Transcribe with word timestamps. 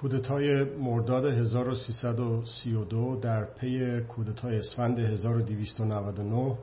کودتای 0.00 0.64
مرداد 0.64 1.24
1332 1.24 3.16
در 3.22 3.44
پی 3.44 4.00
کودتای 4.00 4.58
اسفند 4.58 4.98
1299 4.98 6.58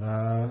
و 0.00 0.48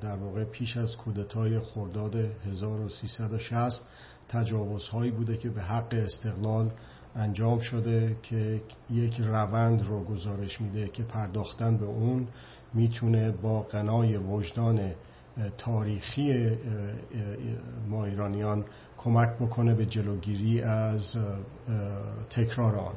در 0.00 0.16
واقع 0.16 0.44
پیش 0.44 0.76
از 0.76 0.96
کودتای 0.96 1.60
خرداد 1.60 2.16
1360 2.16 3.86
تجاوزهایی 4.28 5.10
بوده 5.10 5.36
که 5.36 5.48
به 5.50 5.62
حق 5.62 5.94
استقلال 5.94 6.70
انجام 7.16 7.58
شده 7.58 8.16
که 8.22 8.62
یک 8.90 9.20
روند 9.20 9.86
رو 9.86 10.04
گزارش 10.04 10.60
میده 10.60 10.88
که 10.88 11.02
پرداختن 11.02 11.76
به 11.76 11.86
اون 11.86 12.28
می‌تونه 12.74 13.30
با 13.30 13.62
قنای 13.62 14.16
وجدان 14.16 14.94
تاریخی 15.58 16.56
ما 17.88 18.04
ایرانیان 18.04 18.64
کمک 18.98 19.28
بکنه 19.28 19.74
به 19.74 19.86
جلوگیری 19.86 20.62
از 20.62 21.16
تکرار 22.30 22.76
آن. 22.76 22.94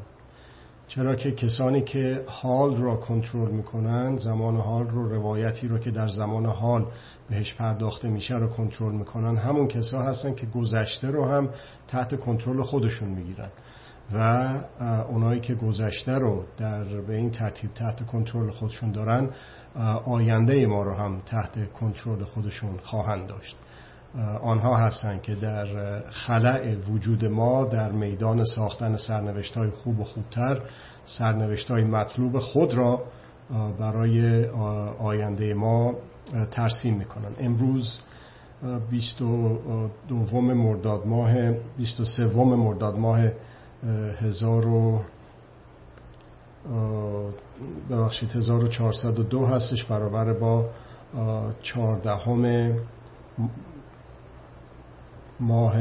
چرا 0.88 1.16
که 1.16 1.32
کسانی 1.32 1.82
که 1.82 2.24
حال 2.28 2.78
را 2.78 2.96
کنترل 2.96 3.52
می‌کنند 3.52 4.20
زمان 4.20 4.58
حال 4.58 4.88
رو 4.88 5.10
روایتی 5.10 5.68
رو 5.68 5.78
که 5.78 5.92
در 5.92 6.08
زمان 6.08 6.46
حال 6.46 6.86
بهش 7.30 7.54
پرداخته 7.54 8.10
میشه 8.10 8.36
رو 8.36 8.48
کنترل 8.48 8.92
می‌کنن. 8.92 9.38
همون 9.38 9.68
کسا 9.68 10.02
هستن 10.02 10.36
که 10.36 10.46
گذشته 10.46 11.08
رو 11.08 11.26
هم 11.26 11.50
تحت 11.88 12.20
کنترل 12.20 12.64
خودشون 12.64 13.10
می‌گیرن. 13.10 13.50
و 14.14 14.54
اونایی 15.10 15.40
که 15.40 15.56
گذشته 15.56 16.12
رو 16.12 16.44
در 16.58 16.84
به 16.84 17.16
این 17.16 17.32
ترتیب 17.32 17.74
تحت 17.74 18.06
کنترل 18.06 18.52
خودشون 18.52 18.92
دارن 18.92 19.30
آینده 20.06 20.68
ما 20.68 20.84
رو 20.84 20.94
هم 20.94 21.22
تحت 21.26 21.74
کنترل 21.74 22.24
خودشون 22.24 22.78
خواهند 22.84 23.28
داشت. 23.28 23.58
آنها 24.44 24.78
هستند 24.78 25.22
که 25.22 25.36
در 25.36 26.00
خلع 26.10 26.76
وجود 26.76 27.26
ما 27.26 27.66
در 27.66 27.92
میدان 27.92 28.44
ساختن 28.44 28.98
سرنوشت 28.98 29.58
های 29.58 29.70
خوب 29.70 30.00
و 30.00 30.04
خوبتر 30.04 30.62
سرنوشت 31.06 31.72
های 31.72 31.84
مطلوب 31.84 32.40
خود 32.40 32.74
را 32.74 33.04
برای 33.80 34.46
آینده 35.00 35.54
ما 35.54 35.96
ترسیم 36.52 36.98
می‌کنن. 36.98 37.32
امروز 37.40 38.00
22 38.90 40.42
مرداد 40.42 41.08
ماه 41.08 41.52
23 41.78 42.26
مرداد 42.36 42.98
ماه 42.98 43.22
هزار 44.22 44.68
و 44.68 45.02
ببخشید 47.90 48.32
1402 48.32 49.46
هستش 49.46 49.84
برابر 49.84 50.34
با 50.34 50.70
14 51.62 52.76
ماه 55.40 55.76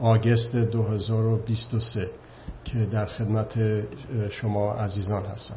آگست 0.00 0.56
2023 0.56 2.10
که 2.64 2.86
در 2.86 3.06
خدمت 3.06 3.58
شما 4.30 4.72
عزیزان 4.72 5.24
هستم. 5.24 5.56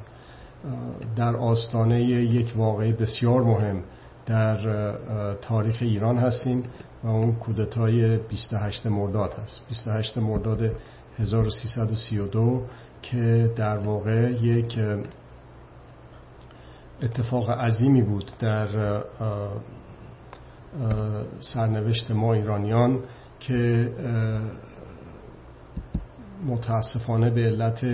در 1.16 1.36
آستانه 1.36 2.02
یک 2.04 2.54
واقعه 2.58 2.94
بسیار 2.94 3.44
مهم 3.44 3.84
در 4.30 4.94
تاریخ 5.42 5.78
ایران 5.82 6.18
هستیم 6.18 6.64
و 7.04 7.08
اون 7.08 7.36
کودتای 7.36 8.18
28 8.18 8.88
مرداد 8.88 9.34
هست. 9.34 9.62
28 9.70 10.18
مرداد 10.18 10.72
1332 11.18 12.66
که 13.02 13.54
در 13.56 13.78
واقع 13.78 14.32
یک 14.32 14.80
اتفاق 17.02 17.50
عظیمی 17.50 18.02
بود 18.02 18.32
در 18.40 19.02
سرنوشت 21.40 22.12
ما 22.12 22.34
ایرانیان 22.34 23.00
که 23.40 23.92
متاسفانه 26.46 27.30
به 27.30 27.42
علت 27.42 27.86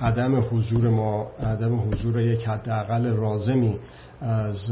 عدم 0.00 0.40
حضور 0.50 0.88
ما 0.88 1.26
عدم 1.40 1.80
حضور 1.80 2.20
یک 2.20 2.44
حداقل 2.44 3.06
رازمی 3.16 3.78
از 4.20 4.70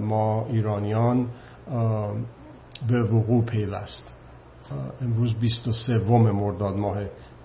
ما 0.00 0.46
ایرانیان 0.46 1.26
به 2.88 3.02
وقوع 3.02 3.44
پیوست. 3.44 4.14
امروز 5.02 5.34
23 5.34 5.98
مرداد 6.32 6.76
ماه 6.76 6.98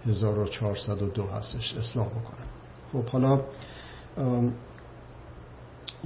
1402 0.05 1.23
هستش. 1.23 1.75
اصلاح 1.78 2.07
بکنم. 2.07 2.47
خب 2.94 3.09
حالا 3.09 3.41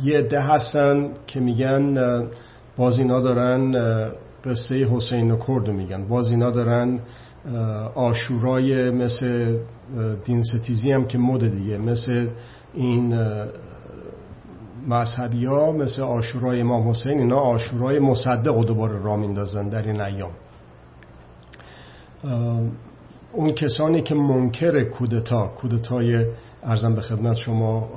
یه 0.03 0.17
عده 0.17 0.41
هستن 0.41 1.09
که 1.27 1.39
میگن 1.39 1.97
باز 2.77 2.99
اینا 2.99 3.21
دارن 3.21 3.75
قصه 4.45 4.75
حسین 4.75 5.31
و 5.31 5.37
کرد 5.47 5.69
میگن. 5.69 6.07
باز 6.07 6.27
اینا 6.27 6.49
دارن 6.49 6.99
آشورای 7.95 8.89
مثل 8.89 9.57
دین 10.25 10.43
ستیزی 10.43 10.91
هم 10.91 11.05
که 11.05 11.17
مد 11.17 11.51
دیگه 11.51 11.77
مثل 11.77 12.27
این 12.73 13.19
مذهبی 14.87 15.45
ها 15.45 15.71
مثل 15.71 16.01
آشورای 16.01 16.61
امام 16.61 16.89
حسین 16.89 17.19
اینا 17.19 17.39
آشورای 17.39 17.99
مصدق 17.99 18.57
و 18.57 18.63
دوباره 18.63 19.03
را 19.03 19.15
میندازن 19.15 19.69
در 19.69 19.81
این 19.81 20.01
ایام. 20.01 20.31
اون 23.33 23.51
کسانی 23.51 24.01
که 24.01 24.15
منکر 24.15 24.83
کودتا 24.83 25.47
کودتای 25.47 26.25
ارزم 26.63 26.95
به 26.95 27.01
خدمت 27.01 27.35
شما 27.35 27.89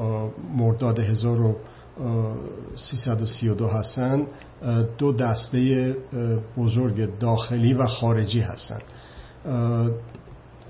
مرداد 0.57 0.99
1332 0.99 3.67
هستن 3.67 4.27
دو 4.99 5.13
دسته 5.13 5.97
بزرگ 6.59 7.19
داخلی 7.19 7.75
و 7.75 7.87
خارجی 7.87 8.41
هستن. 8.41 8.79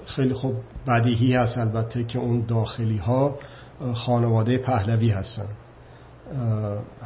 خیلی 0.06 0.34
خوب 0.34 0.54
بدیهی 0.86 1.34
هست 1.34 1.58
البته 1.58 2.04
که 2.04 2.18
اون 2.18 2.44
داخلی 2.48 2.98
ها 2.98 3.38
خانواده 3.94 4.58
پهلوی 4.58 5.10
هستن. 5.10 5.48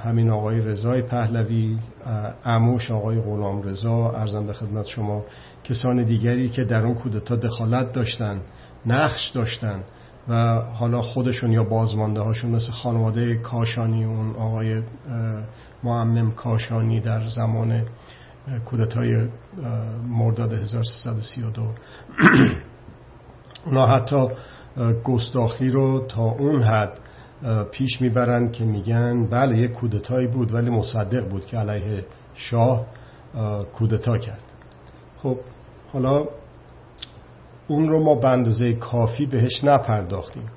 همین 0.04 0.30
آقای 0.30 0.60
رضای 0.60 1.02
پهلوی 1.02 1.78
اموش 2.44 2.90
آقای 2.90 3.20
غلام 3.20 3.62
رضا 3.62 4.10
ارزم 4.10 4.46
به 4.46 4.52
خدمت 4.52 4.86
شما 4.86 5.24
کسان 5.64 6.02
دیگری 6.02 6.48
که 6.48 6.64
در 6.64 6.84
اون 6.84 6.94
کودتا 6.94 7.36
دخالت 7.36 7.92
داشتن 7.92 8.40
نقش 8.86 9.28
داشتن 9.28 9.82
و 10.28 10.60
حالا 10.60 11.02
خودشون 11.02 11.52
یا 11.52 11.64
بازمانده 11.64 12.20
هاشون 12.20 12.50
مثل 12.50 12.72
خانواده 12.72 13.34
کاشانی 13.34 14.04
اون 14.04 14.36
آقای 14.36 14.82
معمم 15.84 16.30
کاشانی 16.30 17.00
در 17.00 17.26
زمان 17.26 17.86
کودتای 18.64 19.28
مرداد 20.08 20.52
1332 20.52 21.62
اونا 23.66 23.86
حتی 23.86 24.28
گستاخی 25.04 25.70
رو 25.70 26.06
تا 26.08 26.22
اون 26.22 26.62
حد 26.62 26.98
پیش 27.70 28.00
می‌برن 28.00 28.50
که 28.50 28.64
میگن 28.64 29.26
بله 29.26 29.58
یک 29.58 29.72
کودتایی 29.72 30.26
بود 30.26 30.54
ولی 30.54 30.70
مصدق 30.70 31.28
بود 31.28 31.46
که 31.46 31.56
علیه 31.56 32.04
شاه 32.34 32.86
کودتا 33.72 34.18
کرد. 34.18 34.42
خب 35.22 35.36
حالا 35.92 36.24
اون 37.68 37.88
رو 37.88 38.04
ما 38.04 38.14
به 38.14 38.28
اندازه 38.28 38.72
کافی 38.72 39.26
بهش 39.26 39.64
نپرداختیم. 39.64 40.50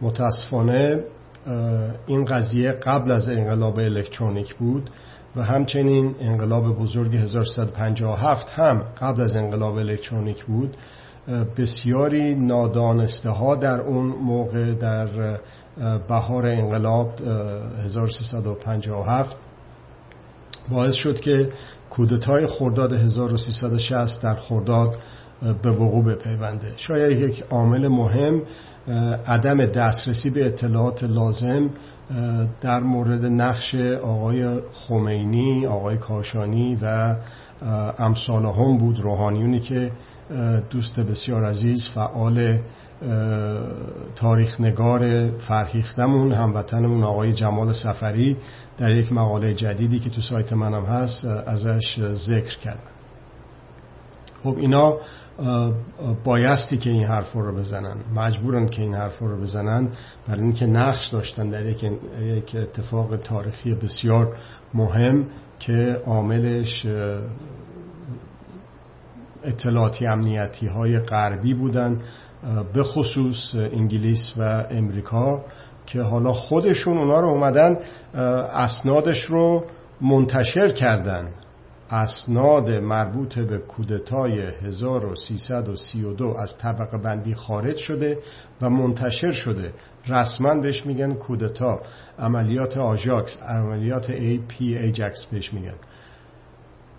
متاسفانه 0.00 1.04
این 2.06 2.24
قضیه 2.24 2.72
قبل 2.72 3.10
از 3.10 3.28
انقلاب 3.28 3.78
الکترونیک 3.78 4.54
بود. 4.54 4.90
و 5.36 5.42
همچنین 5.42 6.14
انقلاب 6.20 6.78
بزرگ 6.78 7.14
1357 7.16 8.50
هم 8.50 8.82
قبل 9.00 9.20
از 9.20 9.36
انقلاب 9.36 9.76
الکترونیک 9.76 10.44
بود. 10.44 10.76
بسیاری 11.56 12.34
نادانسته 12.34 13.30
ها 13.30 13.54
در 13.54 13.80
اون 13.80 14.06
موقع 14.06 14.74
در 14.74 15.38
بهار 16.08 16.46
انقلاب 16.46 17.20
1357 17.84 19.36
باعث 20.70 20.94
شد 20.94 21.20
که 21.20 21.52
کودتای 21.90 22.46
خرداد 22.46 22.92
1360 22.92 24.22
در 24.22 24.34
خرداد 24.34 24.94
به 25.62 25.70
وقوع 25.70 26.04
بپیونده. 26.04 26.72
شاید 26.76 27.20
یک 27.20 27.44
عامل 27.50 27.88
مهم 27.88 28.42
عدم 29.26 29.66
دسترسی 29.66 30.30
به 30.30 30.46
اطلاعات 30.46 31.04
لازم 31.04 31.70
در 32.60 32.80
مورد 32.80 33.24
نقش 33.24 33.74
آقای 34.02 34.60
خمینی 34.72 35.66
آقای 35.66 35.96
کاشانی 35.98 36.78
و 36.82 37.16
امثال 37.98 38.44
هم 38.46 38.78
بود. 38.78 39.00
روحانیونی 39.00 39.60
که 39.60 39.92
دوست 40.70 41.00
بسیار 41.00 41.44
عزیز 41.44 41.88
فعال 41.94 42.58
تاریخ 44.16 44.60
نگار 44.60 45.30
فرهیختمون 45.38 46.32
هموطنمون 46.32 47.04
آقای 47.04 47.32
جمال 47.32 47.72
سفری 47.72 48.36
در 48.78 48.90
یک 48.90 49.12
مقاله 49.12 49.54
جدیدی 49.54 50.00
که 50.00 50.10
تو 50.10 50.20
سایت 50.20 50.52
منم 50.52 50.84
هست 50.84 51.24
ازش 51.24 52.00
ذکر 52.12 52.58
کردن 52.58 52.93
خب 54.44 54.56
اینا 54.58 54.96
بایستی 56.24 56.76
که 56.76 56.90
این 56.90 57.04
حرف 57.04 57.32
رو 57.32 57.56
بزنن 57.56 57.96
مجبورن 58.16 58.68
که 58.68 58.82
این 58.82 58.94
حرف 58.94 59.18
رو 59.18 59.40
بزنن 59.40 59.88
برای 60.28 60.40
اینکه 60.40 60.66
نقش 60.66 61.08
داشتن 61.08 61.48
در 61.48 61.66
یک, 61.66 61.84
اتفاق 62.54 63.16
تاریخی 63.16 63.74
بسیار 63.74 64.36
مهم 64.74 65.26
که 65.58 66.02
عاملش 66.06 66.86
اطلاعاتی 69.44 70.06
امنیتی 70.06 70.66
های 70.66 70.98
غربی 70.98 71.54
بودن 71.54 72.00
به 72.74 72.82
خصوص 72.82 73.54
انگلیس 73.54 74.34
و 74.38 74.64
امریکا 74.70 75.44
که 75.86 76.02
حالا 76.02 76.32
خودشون 76.32 76.98
اونا 76.98 77.20
رو 77.20 77.28
اومدن 77.28 77.76
اسنادش 78.54 79.24
رو 79.24 79.64
منتشر 80.00 80.68
کردن. 80.68 81.28
اسناد 81.90 82.70
مربوط 82.70 83.38
به 83.38 83.58
کودتای 83.58 84.40
1332 84.40 86.34
از 86.38 86.58
طبقه 86.58 86.98
بندی 86.98 87.34
خارج 87.34 87.76
شده 87.76 88.18
و 88.62 88.70
منتشر 88.70 89.30
شده. 89.30 89.72
رسما 90.08 90.54
بهش 90.54 90.86
میگن 90.86 91.14
کودتا. 91.14 91.80
عملیات 92.18 92.76
آژاکس 92.76 93.36
عملیات 93.42 94.10
ای 94.10 94.38
پی 94.38 94.76
ایجکس 94.76 95.24
بهش 95.24 95.52
میگن. 95.52 95.74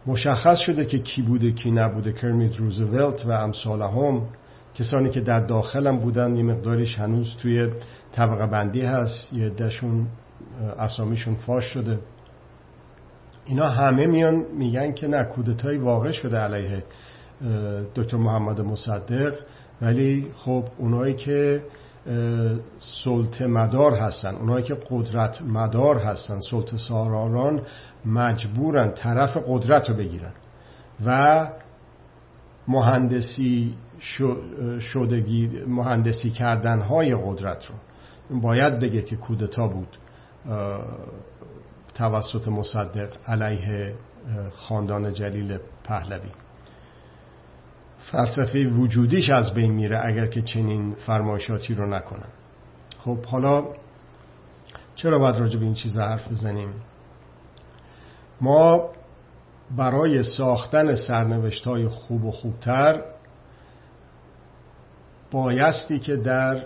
مشخص 0.05 0.57
شده 0.59 0.85
که 0.85 0.99
کی 0.99 1.21
بوده 1.21 1.51
کی 1.51 1.71
نبوده. 1.71 2.13
کرمیت 2.13 2.55
روزولت 2.55 3.25
و 3.25 3.31
امثالهم 3.31 4.21
کسانی 4.73 5.09
که 5.09 5.21
در 5.21 5.39
داخلم 5.39 5.97
بودن 5.97 6.35
یه 6.35 6.43
مقداریش 6.43 6.99
هنوز 6.99 7.35
توی 7.37 7.69
طبقه 8.11 8.47
بندی 8.47 8.81
هست. 8.81 9.33
یه 9.33 9.49
عده‌شون 9.49 10.07
اسامیشون 10.77 11.35
فاش 11.35 11.63
شده. 11.63 11.99
اینا 13.45 13.69
همه 13.69 14.07
میان 14.07 14.45
میگن 14.57 14.93
که 14.93 15.07
نه 15.07 15.23
کودتایی 15.23 15.77
واقع 15.77 16.11
شده 16.11 16.37
علیه 16.37 16.83
دکتر 17.95 18.17
محمد 18.17 18.61
مصدق. 18.61 19.33
ولی 19.81 20.31
خب 20.35 20.63
اونایی 20.77 21.13
که 21.13 21.63
سلط 22.77 23.41
مدار 23.41 23.95
هستن 23.95 24.35
اونایی 24.35 24.63
که 24.63 24.77
قدرت 24.89 25.41
مدار 25.41 25.99
هستن 25.99 26.39
سلط 26.39 26.75
ساراران 26.75 27.61
مجبورن 28.05 28.91
طرف 28.91 29.37
قدرت 29.47 29.89
رو 29.89 29.95
بگیرن. 29.95 30.33
و 31.05 31.47
مهندسی 32.67 33.75
شدگی 34.79 35.63
مهندسی 35.67 36.29
کردن 36.29 36.81
های 36.81 37.15
قدرت 37.15 37.65
رو. 37.65 37.75
باید 38.39 38.79
بگه 38.79 39.01
که 39.01 39.15
کودتا 39.15 39.67
بود. 39.67 39.97
توسط 41.95 42.47
مصدق 42.47 43.09
علیه 43.27 43.95
خاندان 44.53 45.13
جلیل 45.13 45.57
پهلوی. 45.83 46.31
فلسفه 47.99 48.67
وجودیش 48.67 49.29
از 49.29 49.53
بین 49.53 49.71
میره 49.71 50.05
اگر 50.05 50.27
که 50.27 50.41
چنین 50.41 50.95
فرمایشاتی 50.95 51.73
رو 51.73 51.85
نکنن. 51.85 52.29
خب 52.99 53.25
حالا 53.25 53.65
چرا 54.95 55.19
باید 55.19 55.35
راجع 55.35 55.59
به 55.59 55.65
این 55.65 55.73
چیز 55.73 55.97
حرف 55.97 56.27
بزنیم؟ 56.31 56.73
ما 58.41 58.89
برای 59.77 60.23
ساختن 60.23 60.95
سرنوشت 60.95 61.67
های 61.67 61.87
خوب 61.87 62.25
و 62.25 62.31
خوبتر 62.31 63.03
بایستی 65.31 65.99
که 65.99 66.15
در 66.15 66.65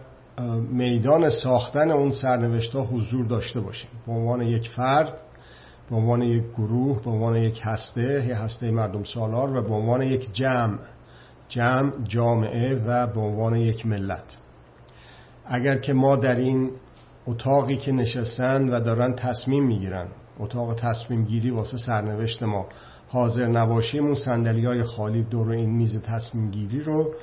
میدان 0.72 1.30
ساختن 1.30 1.92
اون 1.92 2.12
سرنوشت 2.12 2.76
ها 2.76 2.82
حضور 2.82 3.26
داشته 3.26 3.60
باشیم. 3.60 3.90
به 4.08 4.12
عنوان 4.12 4.42
یک 4.42 4.70
فرد 4.70 5.22
به 5.90 5.96
عنوان 5.96 6.22
یک 6.22 6.44
گروه 6.58 7.02
به 7.04 7.12
عنوان 7.12 7.36
یک 7.36 7.62
هسته 7.64 8.26
یه 8.28 8.36
هسته 8.36 8.72
مردم 8.72 9.04
سالار 9.04 9.58
و 9.58 9.62
به 9.62 9.74
عنوان 9.74 10.02
یک 10.02 10.34
جمع 10.34 10.78
جمع 11.48 11.92
جامعه 12.08 12.84
و 12.88 13.08
به 13.08 13.20
عنوان 13.20 13.56
یک 13.56 13.86
ملت. 13.86 14.38
اگر 15.46 15.78
که 15.78 15.94
ما 15.94 16.16
در 16.16 16.36
این 16.36 16.72
اتاقی 17.28 17.78
که 17.78 17.92
نشستن 17.92 18.70
و 18.70 18.80
دارن 18.80 19.16
تصمیم 19.16 19.64
می‌گیرن 19.64 20.08
اتاق 20.40 20.76
تصمیم 20.76 21.26
گیری 21.26 21.52
واسه 21.52 21.78
سرنوشت 21.78 22.44
ما 22.44 22.66
حاضر 23.08 23.46
نباشیم 23.46 24.06
اون 24.06 24.16
سندلی 24.16 24.66
های 24.66 24.84
خالی 24.84 25.24
دور 25.24 25.52
این 25.52 25.70
میز 25.70 26.02
تصمیم 26.02 26.52
گیری 26.52 26.80
رو 26.80 27.14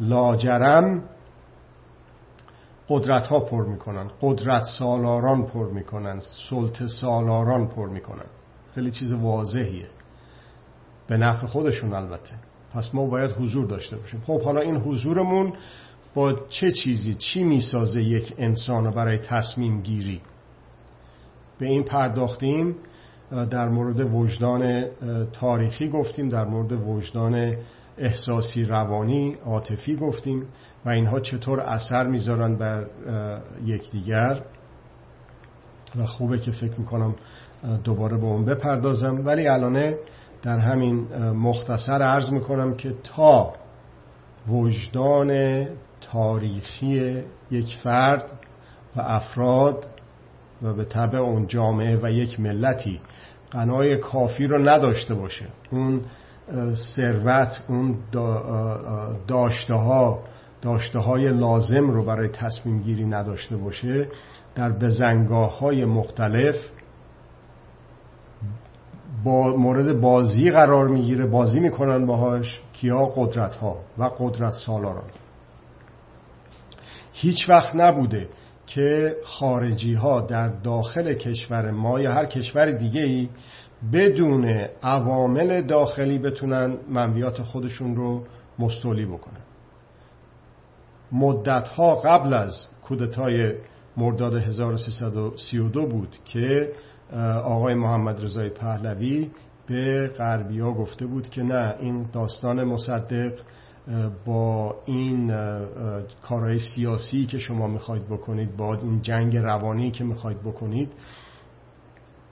لاجرم 0.00 1.02
قدرت 2.88 3.26
ها 3.26 3.40
پر 3.40 3.66
می‌کنن 3.66 4.10
قدرت 4.20 4.62
سالاران 4.62 5.46
پر 5.46 5.70
می‌کنن 5.70 6.20
سلطه 6.50 6.86
سالاران 6.86 7.68
پر 7.68 7.88
می‌کنن. 7.88 8.26
خیلی 8.74 8.90
چیز 8.90 9.12
واضحیه. 9.12 9.86
به 11.06 11.16
نفع 11.16 11.46
خودشون 11.46 11.94
البته. 11.94 12.34
پس 12.74 12.94
ما 12.94 13.06
باید 13.06 13.32
حضور 13.32 13.66
داشته 13.66 13.96
باشیم. 13.96 14.22
خب 14.26 14.42
حالا 14.42 14.60
این 14.60 14.76
حضورمون 14.76 15.52
با 16.14 16.32
چه 16.48 16.72
چیزی؟ 16.72 17.14
چی 17.14 17.44
می‌سازه 17.44 18.02
یک 18.02 18.34
انسان 18.38 18.90
برای 18.90 19.18
تصمیم 19.18 19.80
گیری؟ 19.80 20.20
به 21.58 21.66
این 21.66 21.82
پرداختیم. 21.82 22.76
در 23.50 23.68
مورد 23.68 24.14
وجدان 24.14 24.84
تاریخی 25.32 25.88
گفتیم 25.88 26.28
در 26.28 26.44
مورد 26.44 26.72
وجدان 26.72 27.56
احساسی 27.98 28.64
روانی 28.64 29.36
عاطفی 29.44 29.96
گفتیم. 29.96 30.46
و 30.86 30.88
اینها 30.88 31.20
چطور 31.20 31.60
اثر 31.60 32.06
می‌ذارن 32.06 32.56
بر 32.56 32.86
یکدیگر. 33.64 34.42
و 35.96 36.06
خوبه 36.06 36.38
که 36.38 36.50
فکر 36.50 36.74
می‌کنم 36.78 37.14
دوباره 37.84 38.16
به 38.16 38.24
اون 38.24 38.44
بپردازم. 38.44 39.26
ولی 39.26 39.48
الانه 39.48 39.98
در 40.42 40.58
همین 40.58 41.06
مختصر 41.32 42.02
عرض 42.02 42.30
می‌کنم 42.30 42.74
که 42.74 42.94
تا 43.04 43.54
وجدان 44.48 45.66
تاریخی 46.12 47.22
یک 47.50 47.76
فرد 47.82 48.32
و 48.96 49.00
افراد 49.00 49.86
و 50.62 50.72
به 50.72 50.84
طبع 50.84 51.18
اون 51.18 51.46
جامعه 51.46 51.98
و 52.02 52.10
یک 52.10 52.40
ملتی 52.40 53.00
قنای 53.50 53.96
کافی 53.96 54.46
رو 54.46 54.68
نداشته 54.68 55.14
باشه. 55.14 55.46
اون 55.70 56.02
ثروت 56.74 57.60
اون 57.68 57.98
داشته 59.26 59.74
ها 59.74 60.22
داشته 60.64 60.98
های 60.98 61.28
لازم 61.28 61.90
رو 61.90 62.04
برای 62.04 62.28
تصمیم 62.28 62.82
گیری 62.82 63.04
نداشته 63.04 63.56
باشه 63.56 64.08
در 64.54 64.72
بزنگاه 64.72 65.58
های 65.58 65.84
مختلف 65.84 66.56
با 69.24 69.56
مورد 69.56 70.00
بازی 70.00 70.50
قرار 70.50 70.88
می‌گیره 70.88 71.26
بازی 71.26 71.60
می‌کنن 71.60 72.06
باهاش 72.06 72.60
کیا؟ 72.72 73.06
قدرت 73.06 73.56
ها 73.56 73.76
و 73.98 74.10
قدرت 74.18 74.52
سالاران. 74.52 75.10
هیچ 77.12 77.48
وقت 77.48 77.76
نبوده 77.76 78.28
که 78.66 79.16
خارجی 79.24 79.94
ها 79.94 80.20
در 80.20 80.48
داخل 80.48 81.14
کشور 81.14 81.70
ما 81.70 82.00
یا 82.00 82.12
هر 82.12 82.26
کشور 82.26 82.70
دیگه 82.70 83.02
ای 83.02 83.28
بدون 83.92 84.44
عوامل 84.82 85.62
داخلی 85.62 86.18
بتونن 86.18 86.76
منویات 86.88 87.42
خودشون 87.42 87.96
رو 87.96 88.24
مستولی 88.58 89.06
بکنن. 89.06 89.43
مدت 91.12 91.68
ها 91.68 91.94
قبل 91.94 92.34
از 92.34 92.68
کودتای 92.82 93.52
مرداد 93.96 94.34
1332 94.34 95.86
بود 95.86 96.16
که 96.24 96.72
آقای 97.44 97.74
محمد 97.74 98.24
رضای 98.24 98.48
پهلوی 98.48 99.30
به 99.66 100.08
غربیا 100.18 100.72
گفته 100.72 101.06
بود 101.06 101.28
که 101.28 101.42
نه 101.42 101.74
این 101.80 102.06
داستان 102.12 102.64
مصدق 102.64 103.32
با 104.24 104.76
این 104.86 105.34
کارهای 106.22 106.58
سیاسی 106.58 107.26
که 107.26 107.38
شما 107.38 107.66
می‌خواید 107.66 108.08
بکنید 108.08 108.56
با 108.56 108.74
این 108.74 109.02
جنگ 109.02 109.36
روانی 109.36 109.90
که 109.90 110.04
می‌خواید 110.04 110.40
بکنید 110.40 110.92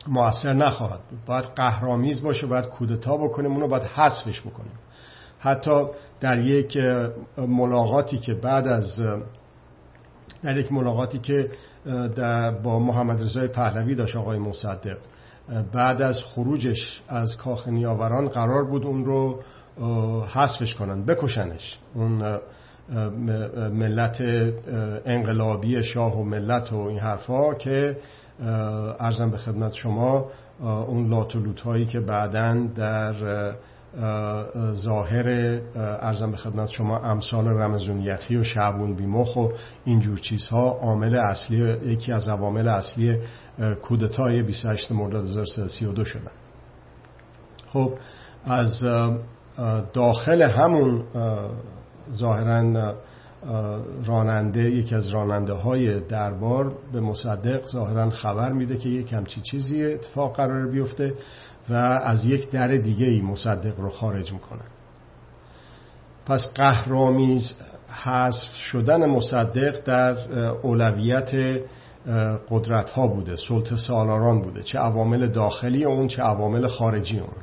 موثر 0.08 0.52
نخواهد 0.52 1.00
بود. 1.10 1.24
باید 1.26 1.44
قهرامیز 1.44 2.22
باشه 2.22 2.46
باید 2.46 2.66
کودتا 2.66 3.16
بکنیم 3.16 3.52
اونو 3.52 3.68
باید 3.68 3.82
حذفش 3.82 4.40
بکنیم. 4.40 4.72
حتی 5.42 5.86
در 6.20 6.38
یک 6.38 6.76
ملاقاتی 7.38 8.18
که 8.18 8.34
بعد 8.34 8.66
از 8.68 9.00
در 10.42 10.56
یک 10.56 10.72
ملاقاتی 10.72 11.18
که 11.18 11.50
در 12.16 12.50
با 12.50 12.78
محمد 12.78 13.22
رضای 13.22 13.48
پهلوی 13.48 13.94
داشت 13.94 14.16
آقای 14.16 14.38
مصدق 14.38 14.96
بعد 15.72 16.02
از 16.02 16.18
خروجش 16.18 17.02
از 17.08 17.36
کاخ 17.36 17.68
نیاوران 17.68 18.28
قرار 18.28 18.64
بود 18.64 18.86
اون 18.86 19.04
رو 19.04 19.42
حذفش 20.26 20.74
کنن 20.74 21.04
بکشنش. 21.04 21.78
اون 21.94 22.38
ملت 23.72 24.22
انقلابی 25.06 25.82
شاه 25.82 26.18
و 26.18 26.24
ملت 26.24 26.72
و 26.72 26.76
این 26.76 26.98
حرفا 26.98 27.54
که 27.54 27.96
ارزم 29.00 29.30
به 29.30 29.38
خدمت 29.38 29.72
شما 29.72 30.30
اون 30.60 31.10
لاتولوت 31.10 31.60
هایی 31.60 31.86
که 31.86 32.00
بعدا 32.00 32.66
در 32.74 33.14
ظاهر 34.72 35.60
ارزم 35.76 36.30
به 36.30 36.36
خدمت 36.36 36.68
شما 36.68 36.98
امثال 36.98 37.48
رمزون 37.48 38.00
یخی 38.00 38.36
و 38.36 38.44
شعبون 38.44 38.94
بیمخ 38.94 39.36
و 39.36 39.48
اینجور 39.84 40.18
چیزها 40.18 40.70
عامل 40.70 41.14
اصلی 41.14 41.56
یکی 41.86 42.12
از 42.12 42.28
عوامل 42.28 42.68
اصلی 42.68 43.18
کودتای 43.82 44.42
28 44.42 44.92
مرداد 44.92 45.24
1332 45.24 46.04
شدن. 46.04 46.30
خب 47.72 47.92
از 48.44 48.86
داخل 49.92 50.42
همون 50.42 51.04
ظاهرا 52.12 52.94
راننده 54.04 54.60
یکی 54.60 54.94
از 54.94 55.08
راننده 55.08 55.52
های 55.52 56.00
دربار 56.00 56.72
به 56.92 57.00
مصدق 57.00 57.66
ظاهرا 57.66 58.10
خبر 58.10 58.52
میده 58.52 58.78
که 58.78 58.88
یک 58.88 59.12
همچی 59.12 59.40
چیزی 59.40 59.84
اتفاق 59.84 60.36
قرار 60.36 60.66
بیفته. 60.66 61.14
و 61.68 61.74
از 62.04 62.24
یک 62.24 62.50
در 62.50 62.68
دیگه 62.68 63.06
ای 63.06 63.20
مصدق 63.20 63.80
رو 63.80 63.90
خارج 63.90 64.32
می‌کنن. 64.32 64.66
پس 66.26 66.48
قهرامیز 66.54 67.54
حذف 67.88 68.56
شدن 68.56 69.06
مصدق 69.06 69.84
در 69.84 70.30
اولویت 70.40 71.60
قدرت 72.48 72.90
ها 72.90 73.06
بوده 73.06 73.36
سلطه 73.36 73.76
سالاران 73.76 74.42
بوده. 74.42 74.62
چه 74.62 74.78
عوامل 74.78 75.26
داخلی 75.26 75.84
اون 75.84 76.08
چه 76.08 76.22
عوامل 76.22 76.66
خارجی 76.68 77.18
اون. 77.18 77.42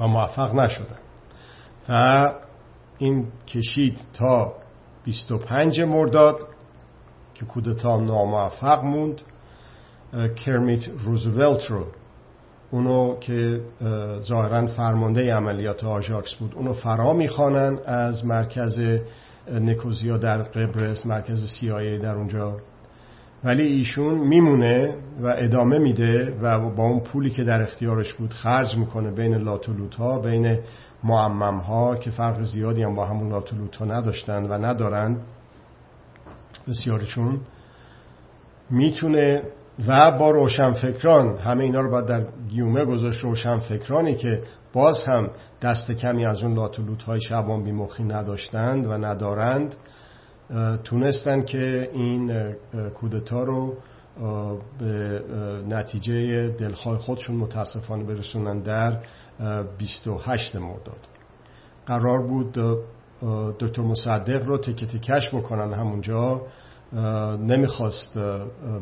و 0.00 0.06
موفق 0.06 0.54
نشدن. 0.54 0.98
و 1.88 2.32
این 2.98 3.26
کشید 3.46 3.98
تا 4.14 4.52
25 5.04 5.80
مرداد 5.80 6.48
که 7.34 7.44
کودتا 7.44 7.96
ناموفق 7.96 8.84
موند 8.84 9.20
کرمیت 10.44 10.88
روزولت 10.88 11.64
رو 11.70 11.86
اونو 12.74 13.18
که 13.20 13.60
ظاهرا 14.20 14.66
فرمانده 14.66 15.34
عملیات 15.34 15.84
آژاکس 15.84 16.34
بود 16.34 16.54
اونو 16.54 16.72
فرا 16.72 17.12
می‌خوانن 17.12 17.78
از 17.86 18.26
مرکز 18.26 18.80
نکوزیا 19.52 20.16
در 20.16 20.42
قبرس 20.42 21.06
مرکز 21.06 21.58
CIA 21.58 22.02
در 22.02 22.14
اونجا. 22.14 22.56
ولی 23.44 23.62
ایشون 23.62 24.14
میمونه 24.14 24.96
و 25.20 25.34
ادامه 25.38 25.78
میده 25.78 26.38
و 26.42 26.70
با 26.70 26.84
اون 26.84 27.00
پولی 27.00 27.30
که 27.30 27.44
در 27.44 27.62
اختیارش 27.62 28.14
بود 28.14 28.34
خرج 28.34 28.76
می‌کنه 28.76 29.10
بین 29.10 29.34
لاتولوت 29.34 29.94
ها 29.94 30.18
بین 30.18 30.58
معمم 31.04 31.58
ها 31.58 31.96
که 31.96 32.10
فرق 32.10 32.42
زیادی 32.42 32.82
هم 32.82 32.94
با 32.94 33.06
همون 33.06 33.28
لاتولوت 33.28 33.76
ها 33.76 33.84
نداشتن 33.84 34.44
و 34.44 34.66
ندارن. 34.66 35.16
بسیارشون 36.68 37.40
می‌تونه 38.70 39.42
و 39.88 40.18
با 40.18 40.30
روشنفکران 40.30 41.38
همه 41.38 41.64
اینا 41.64 41.80
رو 41.80 41.90
باید 41.90 42.06
در 42.06 42.26
گیومه 42.48 42.84
گذاشت 42.84 43.20
روشنفکرانی 43.20 44.14
که 44.14 44.42
باز 44.72 45.04
هم 45.04 45.30
دست 45.62 45.90
کمی 45.90 46.26
از 46.26 46.42
اون 46.42 46.54
لاتولوت 46.54 47.02
های 47.02 47.20
شبان 47.20 47.64
بیمخی 47.64 48.04
نداشتند 48.04 48.86
و 48.86 48.92
ندارند 48.92 49.76
تونستن 50.84 51.42
که 51.42 51.90
این 51.92 52.54
کودتا 52.94 53.42
رو 53.42 53.76
به 54.78 55.22
نتیجه 55.68 56.48
دلخواه 56.48 56.98
خودشون 56.98 57.36
متاسفانه 57.36 58.04
برسونن 58.04 58.60
در 58.60 58.98
28 59.78 60.56
مرداد. 60.56 61.08
قرار 61.86 62.26
بود 62.26 62.58
دکتر 63.58 63.82
مصدق 63.82 64.46
رو 64.46 64.58
تکه 64.58 64.86
تکش 64.86 65.34
بکنن 65.34 65.72
همونجا. 65.72 66.42
نمی‌خواست 67.38 68.18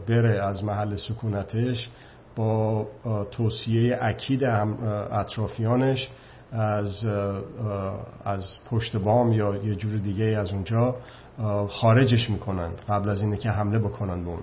بره 0.09 0.43
از 0.43 0.65
محل 0.65 0.97
سکونتش. 0.97 1.91
با 2.37 2.87
توصیه 3.31 3.99
اکید 4.01 4.45
اطرافیانش 4.45 6.09
از 6.53 7.07
از 8.25 8.59
پشت 8.71 8.97
بام 8.97 9.33
یا 9.33 9.57
یه 9.57 9.75
جور 9.75 9.93
دیگه 9.93 10.25
از 10.25 10.53
اونجا 10.53 10.97
خارجش 11.69 12.31
می‌کنن 12.31 12.71
قبل 12.89 13.09
از 13.09 13.23
اینه 13.23 13.37
که 13.37 13.51
حمله 13.51 13.79
بکنن 13.79 14.25
به 14.25 14.31
اونا. 14.31 14.43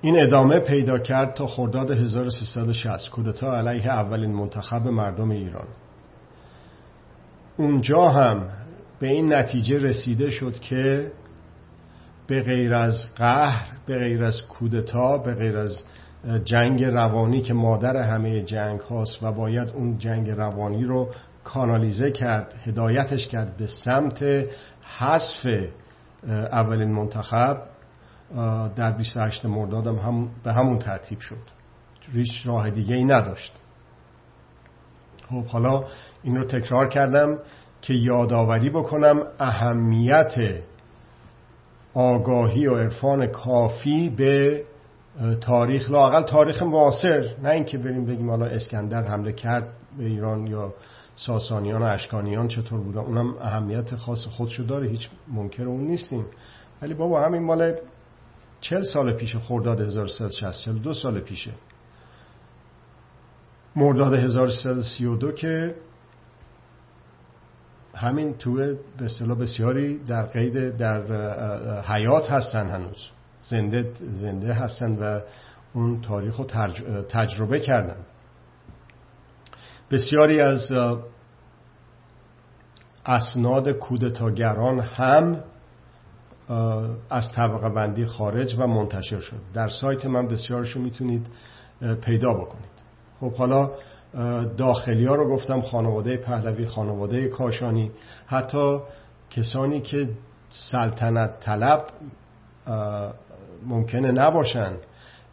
این 0.00 0.22
ادامه 0.22 0.58
پیدا 0.58 0.98
کرد 0.98 1.34
تا 1.34 1.46
خرداد 1.46 1.90
1360 1.90 3.10
کودتا 3.10 3.56
علیه 3.56 3.88
اولین 3.88 4.34
منتخب 4.34 4.88
مردم 4.88 5.30
ایران. 5.30 5.66
اونجا 7.56 8.08
هم 8.08 8.48
به 9.02 9.08
این 9.08 9.32
نتیجه 9.32 9.78
رسیده 9.78 10.30
شد 10.30 10.60
که 10.60 11.12
به 12.26 12.42
غیر 12.42 12.74
از 12.74 13.14
قهر 13.16 13.66
به 13.86 13.98
غیر 13.98 14.24
از 14.24 14.42
کودتا 14.42 15.18
به 15.18 15.34
غیر 15.34 15.56
از 15.56 15.82
جنگ 16.44 16.84
روانی 16.84 17.40
که 17.40 17.54
مادر 17.54 17.96
همه 17.96 18.42
جنگ 18.42 18.80
هاست 18.80 19.22
و 19.22 19.32
باید 19.32 19.68
اون 19.68 19.98
جنگ 19.98 20.30
روانی 20.30 20.84
رو 20.84 21.08
کانالیزه 21.44 22.10
کرد 22.10 22.54
هدایتش 22.64 23.26
کرد 23.26 23.56
به 23.56 23.66
سمت 23.66 24.24
حذف 24.98 25.46
اولین 26.28 26.92
منتخب 26.92 27.62
در 28.76 28.92
28 28.92 29.46
مرداد 29.46 29.86
هم 29.86 30.28
به 30.44 30.52
همون 30.52 30.78
ترتیب 30.78 31.18
شد. 31.18 31.42
ریش 32.12 32.46
راه 32.46 32.70
دیگه 32.70 32.94
ای 32.94 33.04
نداشت. 33.04 33.52
خب 35.30 35.44
حالا 35.44 35.84
این 36.22 36.36
رو 36.36 36.46
تکرار 36.46 36.88
کردم. 36.88 37.38
که 37.82 37.94
یادآوری 37.94 38.70
بکنم 38.70 39.22
اهمیت 39.38 40.34
آگاهی 41.94 42.66
و 42.66 42.76
عرفان 42.76 43.26
کافی 43.26 44.08
به 44.08 44.64
تاریخ 45.40 45.90
لاقل 45.90 46.22
تاریخ 46.22 46.62
معاصر 46.62 47.34
نه 47.42 47.50
اینکه 47.50 47.78
بریم 47.78 48.06
بگیم 48.06 48.30
حالا 48.30 48.46
اسکندر 48.46 49.02
حمله 49.08 49.32
کرد 49.32 49.68
به 49.98 50.04
ایران 50.04 50.46
یا 50.46 50.74
ساسانیان 51.16 51.82
و 51.82 51.84
اشکانیان 51.84 52.48
چطور 52.48 52.80
بودن 52.80 53.00
اونم 53.00 53.34
اهمیت 53.40 53.96
خاص 53.96 54.26
خودشو 54.26 54.62
داره 54.62 54.88
هیچ 54.88 55.08
منکر 55.34 55.64
اون 55.64 55.80
نیستیم. 55.80 56.26
ولی 56.82 56.94
بابا 56.94 57.20
همین 57.20 57.42
مال 57.42 57.74
چل 58.60 58.82
سال 58.82 59.12
پیش 59.12 59.36
خرداد 59.36 59.80
1360 59.80 60.68
دو 60.68 60.92
سال 60.92 61.20
پیشه. 61.20 61.50
مرداد 63.76 64.14
1332 64.14 65.32
که 65.32 65.74
همین 67.94 68.34
تو 68.34 68.54
به 68.54 69.04
اصطلاح 69.04 69.38
بسیاری 69.38 69.98
در 69.98 70.22
قید 70.22 70.76
در 70.76 71.02
حیات 71.82 72.30
هستن 72.30 72.70
هنوز. 72.70 73.06
زنده 73.42 73.92
زنده 74.00 74.54
هستن 74.54 74.98
و 74.98 75.20
اون 75.74 76.00
تاریخ 76.00 76.36
رو 76.36 76.44
تجربه 77.08 77.60
کردن. 77.60 77.96
بسیاری 79.90 80.40
از 80.40 80.72
اسناد 83.06 83.70
کودتاگران 83.70 84.80
هم 84.80 85.44
از 87.10 87.32
طبقه 87.32 87.68
بندی 87.68 88.06
خارج 88.06 88.56
و 88.58 88.66
منتشر 88.66 89.20
شد 89.20 89.40
در 89.54 89.68
سایت 89.68 90.06
من 90.06 90.28
بسیارشو 90.28 90.80
می‌تونید 90.80 91.26
پیدا 92.00 92.34
بکنید. 92.34 92.72
خب 93.20 93.34
حالا 93.34 93.70
داخلی 94.56 95.04
ها 95.04 95.14
رو 95.14 95.28
گفتم 95.28 95.60
خانواده 95.60 96.16
پهلوی 96.16 96.66
خانواده 96.66 97.28
کاشانی. 97.28 97.90
حتی 98.26 98.78
کسانی 99.30 99.80
که 99.80 100.08
سلطنت 100.50 101.40
طلب 101.40 101.86
ممکنه 103.66 104.12
نباشند 104.12 104.78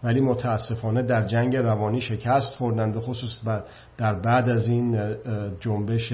ولی 0.03 0.21
متاسفانه 0.21 1.01
در 1.01 1.25
جنگ 1.27 1.55
روانی 1.55 2.01
شکست 2.01 2.53
خوردن 2.55 2.91
به 2.91 3.01
خصوص 3.01 3.41
در 3.97 4.13
بعد 4.13 4.49
از 4.49 4.67
این 4.67 5.15
جنبش 5.59 6.13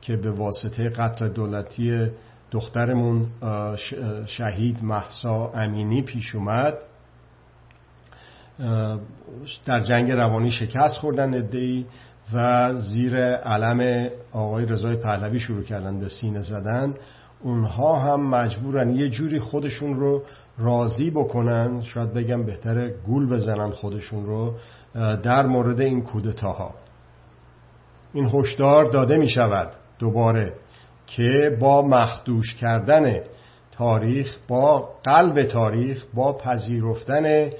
که 0.00 0.16
به 0.16 0.30
واسطه 0.30 0.88
قتل 0.88 1.28
دولتی 1.28 2.10
دخترمون 2.50 3.26
شهید 4.26 4.84
محسا 4.84 5.50
امینی 5.54 6.02
پیش 6.02 6.34
اومد. 6.34 6.74
در 9.66 9.80
جنگ 9.80 10.10
روانی 10.10 10.50
شکست 10.50 10.96
خوردن 10.96 11.34
ادهی 11.34 11.86
و 12.32 12.74
زیر 12.74 13.16
علم 13.26 14.08
آقای 14.32 14.66
رضای 14.66 14.96
پهلوی 14.96 15.40
شروع 15.40 15.62
کردن 15.62 16.00
به 16.00 16.08
سینه 16.08 16.42
زدن. 16.42 16.94
اونها 17.42 17.98
هم 17.98 18.28
مجبورن 18.28 18.90
یه 18.90 19.08
جوری 19.08 19.40
خودشون 19.40 19.96
رو 19.96 20.22
راضی 20.58 21.10
بکنن. 21.10 21.82
شاید 21.82 22.12
بگم 22.14 22.44
بهتره 22.46 22.94
گول 23.06 23.28
بزنن 23.28 23.70
خودشون 23.70 24.26
رو 24.26 24.54
در 25.22 25.46
مورد 25.46 25.80
این 25.80 26.02
کودتاها. 26.02 26.74
این 28.12 28.30
هشدار 28.34 28.90
داده 28.90 29.16
می 29.16 29.28
شود 29.28 29.72
دوباره 29.98 30.52
که 31.06 31.56
با 31.60 31.82
مخدوش 31.82 32.54
کردن 32.54 33.20
تاریخ 33.72 34.36
با 34.48 34.88
قلب 35.04 35.42
تاریخ 35.42 36.04
با 36.14 36.32
پذیرفتن 36.32 37.50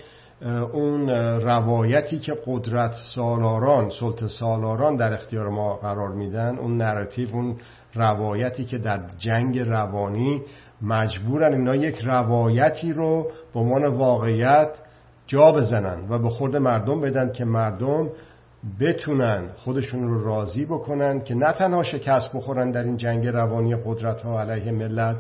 اون 0.72 1.10
روایتی 1.40 2.18
که 2.18 2.36
قدرت 2.46 2.94
سالاران 3.14 3.90
سلطه 3.90 4.28
سالاران 4.28 4.96
در 4.96 5.12
اختیار 5.12 5.48
ما 5.48 5.76
قرار 5.76 6.08
میدن 6.08 6.58
اون 6.58 6.76
نراتیو 6.76 7.28
اون 7.32 7.56
روایتی 7.94 8.64
که 8.64 8.78
در 8.78 9.00
جنگ 9.18 9.58
روانی 9.58 10.42
مجبورن 10.82 11.54
اینا 11.54 11.74
یک 11.76 11.98
روایتی 11.98 12.92
رو 12.92 13.30
به 13.54 13.60
عنوان 13.60 13.86
واقعیت 13.86 14.68
جا 15.26 15.52
بزنن 15.52 16.08
و 16.08 16.18
به 16.18 16.30
خورد 16.30 16.56
مردم 16.56 17.00
بدن 17.00 17.32
که 17.32 17.44
مردم 17.44 18.10
بتونن 18.80 19.48
خودشون 19.56 20.08
رو 20.08 20.24
راضی 20.24 20.64
بکنن 20.64 21.20
که 21.20 21.34
نه 21.34 21.52
تنها 21.52 21.82
شکست 21.82 22.36
بخورن 22.36 22.70
در 22.70 22.82
این 22.82 22.96
جنگ 22.96 23.26
روانی 23.26 23.76
قدرت 23.84 24.20
ها 24.20 24.40
علیه 24.40 24.72
ملت 24.72 25.16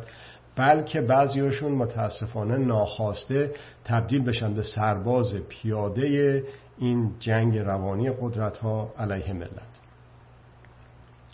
بلکه 0.56 1.00
بعضیاشون 1.00 1.72
متاسفانه 1.72 2.56
ناخواسته 2.56 3.54
تبدیل 3.84 4.24
بشن 4.24 4.54
به 4.54 4.62
سرباز 4.62 5.34
پیاده 5.34 6.44
این 6.78 7.12
جنگ 7.18 7.58
روانی 7.58 8.10
قدرت 8.10 8.58
ها 8.58 8.92
علیه 8.98 9.32
ملت. 9.32 9.74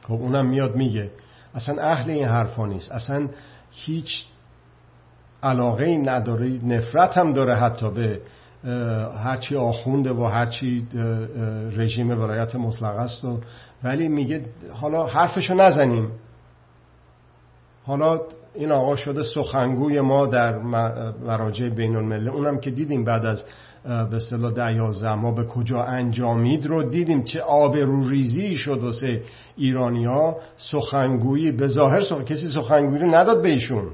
خب 0.03 0.13
اونم 0.13 0.47
میاد 0.47 0.77
میگه 0.77 1.11
اصلا 1.55 1.83
اهل 1.83 2.11
این 2.11 2.25
حرفا 2.29 2.67
نیست. 2.67 2.93
اصلا 2.93 3.29
هیچ 3.71 4.25
علاقه 5.43 5.97
نداره 5.97 6.47
نفرت 6.65 7.19
هم 7.19 7.33
داره 7.33 7.57
حتی 7.57 7.91
به 7.91 8.21
هرچی 9.25 9.57
آخونده 9.57 10.13
و 10.13 10.25
هرچی 10.25 10.87
رژیم 11.73 12.11
ولایت 12.11 12.57
مطلق 12.57 12.97
است 12.97 13.25
و 13.25 13.41
ولی 13.83 14.09
میگه 14.09 14.45
حالا 14.73 15.07
حرفشو 15.07 15.55
نزنیم. 15.55 16.11
حالا 17.87 18.21
این 18.55 18.73
آقا 18.73 18.97
شده 18.97 19.23
سخنگوی 19.23 20.01
ما 20.01 20.27
در 20.27 20.59
مراجع 21.27 21.69
بین 21.69 21.97
الملل 21.97 22.29
اونم 22.29 22.61
که 22.61 22.71
دیدیم 22.71 23.05
بعد 23.05 23.27
از 23.27 23.45
به 23.85 24.17
اصطلاح 24.17 24.53
ده 24.53 25.15
ما 25.15 25.31
به 25.31 25.45
کجا 25.45 25.83
انجامید 25.83 26.67
رو 26.67 26.83
دیدیم 26.83 27.25
چه 27.25 27.41
آب 27.41 27.77
رو 27.77 28.09
ریزی 28.09 28.57
شد 28.57 28.85
واسه 28.85 29.23
ایرانی 29.57 30.05
ها 30.05 30.37
سخنگویی 30.57 31.53
به 31.53 31.69
ظاهر 31.69 32.01
سخن... 32.01 32.25
کسی 32.25 32.49
سخنگویی 32.49 32.99
رو 32.99 33.15
نداد 33.15 33.43
به 33.43 33.49
ایشون. 33.49 33.89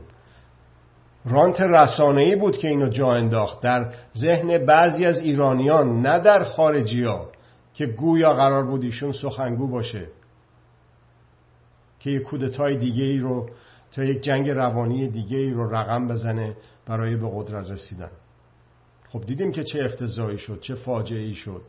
رانت 1.25 1.61
رسانه‌ای 1.61 2.37
بود 2.37 2.59
که 2.59 2.69
اینو 2.69 2.89
جا 2.89 3.13
انداخت. 3.13 3.61
در 3.61 3.93
ذهن 4.17 4.67
بعضی 4.67 5.05
از 5.05 5.21
ایرانیان 5.21 6.01
نه 6.01 6.19
در 6.19 6.45
خارجی 6.45 7.05
ها 7.05 7.29
که 7.75 7.87
گویا 7.87 8.33
قرار 8.33 8.67
بود 8.67 8.83
ایشون 8.83 9.13
سخنگو 9.13 9.69
باشه 9.69 10.07
که 12.01 12.11
یک 12.11 12.23
کودتای 12.23 12.77
دیگه 12.77 13.05
ای 13.05 13.19
رو 13.19 13.49
تا 13.93 14.05
یک 14.05 14.21
جنگ 14.21 14.51
روانی 14.51 15.09
دیگه 15.09 15.39
ای 15.39 15.51
رو 15.51 15.75
رقم 15.75 16.09
بزنه 16.09 16.57
برای 16.87 17.17
به 17.17 17.31
قدرت 17.35 17.71
رسیدن. 17.71 18.11
خب 19.09 19.25
دیدیم 19.27 19.53
که 19.53 19.65
چه 19.65 19.85
افتضاحی 19.85 20.39
شد 20.39 20.61
چه 20.61 20.75
فاجعه 20.75 21.21
ای 21.21 21.35
شد 21.35 21.63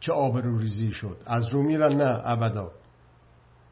چه 0.00 0.12
آبروریزی 0.12 0.90
شد. 0.90 1.16
از 1.26 1.48
رو 1.48 1.62
میرن 1.62 1.92
نه 1.92 2.20
ابدا. 2.24 2.70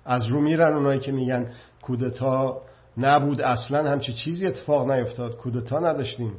از 0.05 0.27
رو 0.27 0.41
میرن 0.41 0.73
اونایی 0.73 1.01
که 1.01 1.13
میگن 1.13 1.53
کودتا 1.83 2.63
نبود 2.99 3.41
اصلا 3.41 3.91
همچه 3.91 4.13
چیزی 4.13 4.47
اتفاق 4.47 4.91
نیفتاد. 4.91 5.37
کودتا 5.37 5.79
نداشتیم. 5.79 6.33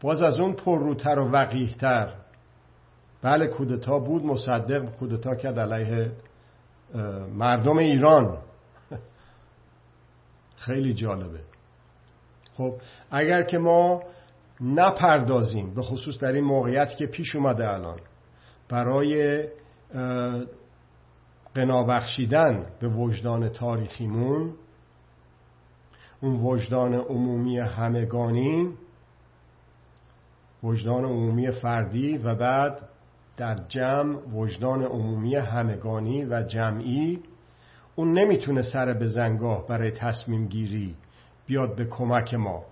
باز 0.00 0.22
از 0.22 0.40
اون 0.40 0.52
پرروتر 0.52 1.18
و 1.18 1.30
وقیهتر. 1.30 2.12
بله 3.22 3.46
کودتا 3.46 3.98
بود 3.98 4.26
مصدق 4.26 4.96
کودتا 4.96 5.34
کرد 5.34 5.58
علیه 5.58 6.12
مردم 7.34 7.78
ایران. 7.78 8.38
خیلی 10.64 10.94
جالبه. 10.94 11.40
خب 12.54 12.74
اگر 13.10 13.42
که 13.42 13.58
ما 13.58 14.02
نپردازیم 14.60 15.74
به 15.74 15.82
خصوص 15.82 16.18
در 16.18 16.32
این 16.32 16.44
موقعیتی 16.44 16.96
که 16.96 17.06
پیش 17.06 17.36
اومده 17.36 17.72
الان 17.72 18.00
برای 18.68 19.44
قنابخشیدن 21.54 22.66
به 22.80 22.88
وجدان 22.88 23.48
تاریخیمون 23.48 24.54
اون 26.20 26.40
وجدان 26.40 26.94
عمومی 26.94 27.58
همگانی 27.58 28.68
وجدان 30.62 31.04
عمومی 31.04 31.50
فردی 31.50 32.18
و 32.18 32.34
بعد 32.34 32.88
در 33.36 33.56
جمع 33.68 34.18
وجدان 34.34 34.82
عمومی 34.82 35.36
همگانی 35.36 36.24
و 36.24 36.42
جمعی 36.42 37.22
اون 37.96 38.18
نمی‌تونه 38.18 38.62
سر 38.62 38.92
به 38.92 39.06
زنگاه 39.06 39.66
برای 39.66 39.90
تصمیم 39.90 40.46
گیری 40.46 40.96
بیاد 41.46 41.76
به 41.76 41.84
کمک 41.84 42.34
ما. 42.34 42.64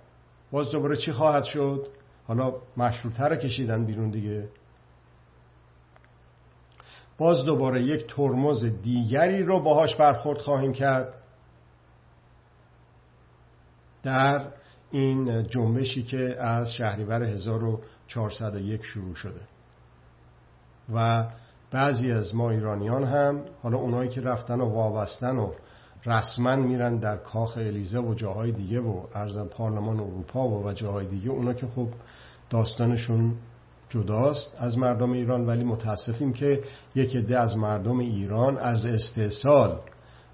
باز 0.50 0.71
دوباره 0.71 0.97
چی 0.97 1.12
خواهد 1.12 1.45
شد؟ 1.45 1.87
حالا 2.27 2.53
مشروطه 2.77 3.37
کشیدن 3.37 3.87
بیرون 3.87 4.11
دیگه. 4.11 4.49
باز 7.19 7.45
دوباره 7.45 7.83
یک 7.83 8.07
ترمز 8.07 8.65
دیگری 8.65 9.43
رو 9.43 9.61
باهاش 9.62 9.97
برخورد 9.97 10.39
خواهیم 10.39 10.73
کرد. 10.73 11.15
در 14.03 14.47
این 14.91 15.43
جنبشی 15.43 16.03
که 16.03 16.37
از 16.43 16.73
شهریور 16.73 17.23
1401 17.23 18.85
شروع 18.85 19.15
شده. 19.15 19.41
و 20.95 21.27
بعضی 21.71 22.12
از 22.12 22.35
ما 22.35 22.50
ایرانیان 22.50 23.05
هم 23.05 23.41
حالا 23.62 23.77
اونایی 23.77 24.09
که 24.11 24.21
رفتن 24.21 24.61
و 24.61 24.65
وابستن 24.65 25.37
و 25.37 25.50
رسما 26.06 26.56
میرن 26.56 26.97
در 26.97 27.17
کاخ 27.17 27.56
الیزه 27.56 27.99
و 27.99 28.15
جاهای 28.15 28.52
دیگه 28.52 28.80
و 28.80 29.02
ارزم 29.15 29.47
پارلمان 29.47 30.00
اروپا 30.00 30.49
و, 30.49 30.69
و 30.69 30.73
جاهای 30.73 31.06
دیگه 31.06 31.30
اونا 31.30 31.52
که 31.52 31.67
خب 31.67 31.89
داستانشون 32.50 33.35
جداست 33.89 34.56
از 34.59 34.78
مردم 34.78 35.13
ایران 35.13 35.47
ولی 35.47 35.65
متاسفیم 35.65 36.33
که 36.33 36.63
یک 36.95 37.17
عده 37.17 37.39
از 37.39 37.56
مردم 37.56 37.99
ایران 37.99 38.59
از 38.59 38.87
استحصال 38.87 39.80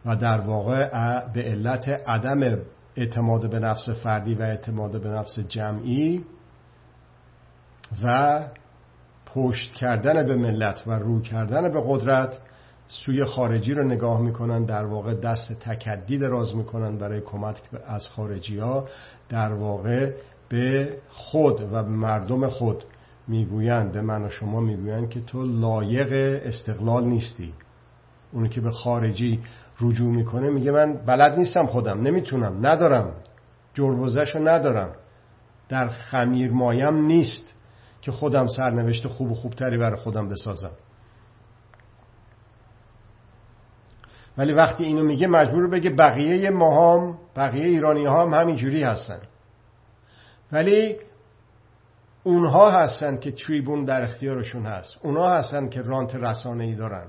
و 0.07 0.17
در 0.17 0.41
واقع 0.41 0.89
به 1.33 1.43
علت 1.43 1.89
عدم 1.89 2.59
اعتماد 2.97 3.51
به 3.51 3.59
نفس 3.59 3.89
فردی 3.89 4.35
و 4.35 4.43
اعتماد 4.43 5.03
به 5.03 5.09
نفس 5.09 5.39
جمعی 5.39 6.25
و 8.03 8.41
پشت 9.37 9.75
کردن 9.75 10.27
به 10.27 10.37
ملت 10.37 10.83
و 10.87 10.93
رو 10.93 11.21
کردن 11.21 11.73
به 11.73 11.83
قدرت 11.87 12.39
سوی 12.89 13.25
خارجی 13.25 13.75
رو 13.75 13.85
نگاه 13.85 14.21
می‌کنن 14.21 14.65
در 14.65 14.85
واقع 14.85 15.15
دست 15.15 15.53
تکدی 15.53 16.19
دراز 16.19 16.57
می‌کنن 16.57 16.99
برای 16.99 17.21
کمک 17.21 17.57
از 17.87 18.09
خارجی 18.09 18.59
ها 18.59 18.89
در 19.29 19.53
واقع 19.53 20.13
به 20.49 20.99
خود 21.09 21.61
و 21.73 21.83
به 21.83 21.89
مردم 21.89 22.49
خود 22.49 22.85
می‌گویند 23.29 23.93
به 23.93 24.01
من 24.01 24.25
و 24.25 24.31
شما 24.31 24.61
می‌گویند 24.61 25.11
که 25.11 25.21
تو 25.21 25.45
لایق 25.45 26.41
استقلال 26.45 27.05
نیستی. 27.05 27.53
اونی 28.33 28.49
که 28.49 28.61
به 28.61 28.71
خارجی 28.71 29.41
رجوع 29.81 30.11
می‌کنه 30.13 30.51
میگه 30.51 30.71
من 30.71 30.95
بلد 31.07 31.39
نیستم 31.39 31.67
خودم 31.67 32.03
نمی‌تونم 32.03 32.67
ندارم 32.67 33.13
جربوزش 33.75 34.37
ندارم 34.37 34.91
در 35.69 35.89
خمیر 35.89 36.51
مایم 36.51 36.97
نیست. 36.97 37.56
که 38.07 38.13
خودم 38.13 38.47
سرنوشت 38.47 39.07
خوب 39.07 39.31
و 39.31 39.35
خوبتری 39.35 39.79
برای 39.79 40.01
خودم 40.01 40.29
بسازم. 40.29 40.77
ولی 44.39 44.53
وقتی 44.53 44.85
اینو 44.85 45.03
میگه 45.03 45.27
مجبور 45.27 45.71
بگه 45.71 45.91
بقیه 45.91 46.51
ما 46.51 46.95
هم 46.95 47.19
بقیه 47.37 47.65
ایرانی 47.65 48.07
ها 48.07 48.23
هم 48.23 48.35
همینجوری 48.35 48.83
هستن. 48.83 49.21
ولی 50.53 50.97
اونها 52.23 52.71
هستن 52.71 53.17
که 53.17 53.33
تریبون 53.33 53.85
در 53.85 54.05
اختیارشون 54.05 54.63
هست. 54.63 54.97
اونها 55.03 55.35
هستن 55.35 55.69
که 55.69 55.83
رانت 55.83 56.15
رسانه 56.15 56.65
ای 56.65 56.75
دارن. 56.75 57.07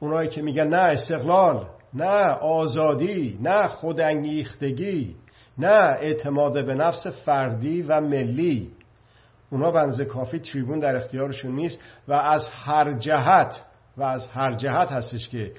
اونایی 0.00 0.28
که 0.28 0.42
میگن 0.42 0.68
نه 0.68 0.76
استقلال 0.76 1.68
نه 1.94 2.26
آزادی 2.32 3.38
نه 3.42 3.68
خودانگیختگی 3.68 5.16
نه 5.58 5.96
اعتماد 6.00 6.66
به 6.66 6.74
نفس 6.74 7.06
فردی 7.06 7.82
و 7.82 8.00
ملی. 8.00 8.77
اونا 9.50 9.70
بنز 9.70 10.00
کافی 10.00 10.38
تریبون 10.38 10.78
در 10.78 10.96
اختیارشون 10.96 11.54
نیست 11.54 11.80
و 12.08 12.12
از 12.12 12.50
هر 12.50 12.92
جهت 12.92 13.60
و 13.96 14.02
از 14.02 14.28
هر 14.28 14.54
جهت 14.54 14.92
هستش 14.92 15.28
که 15.28 15.52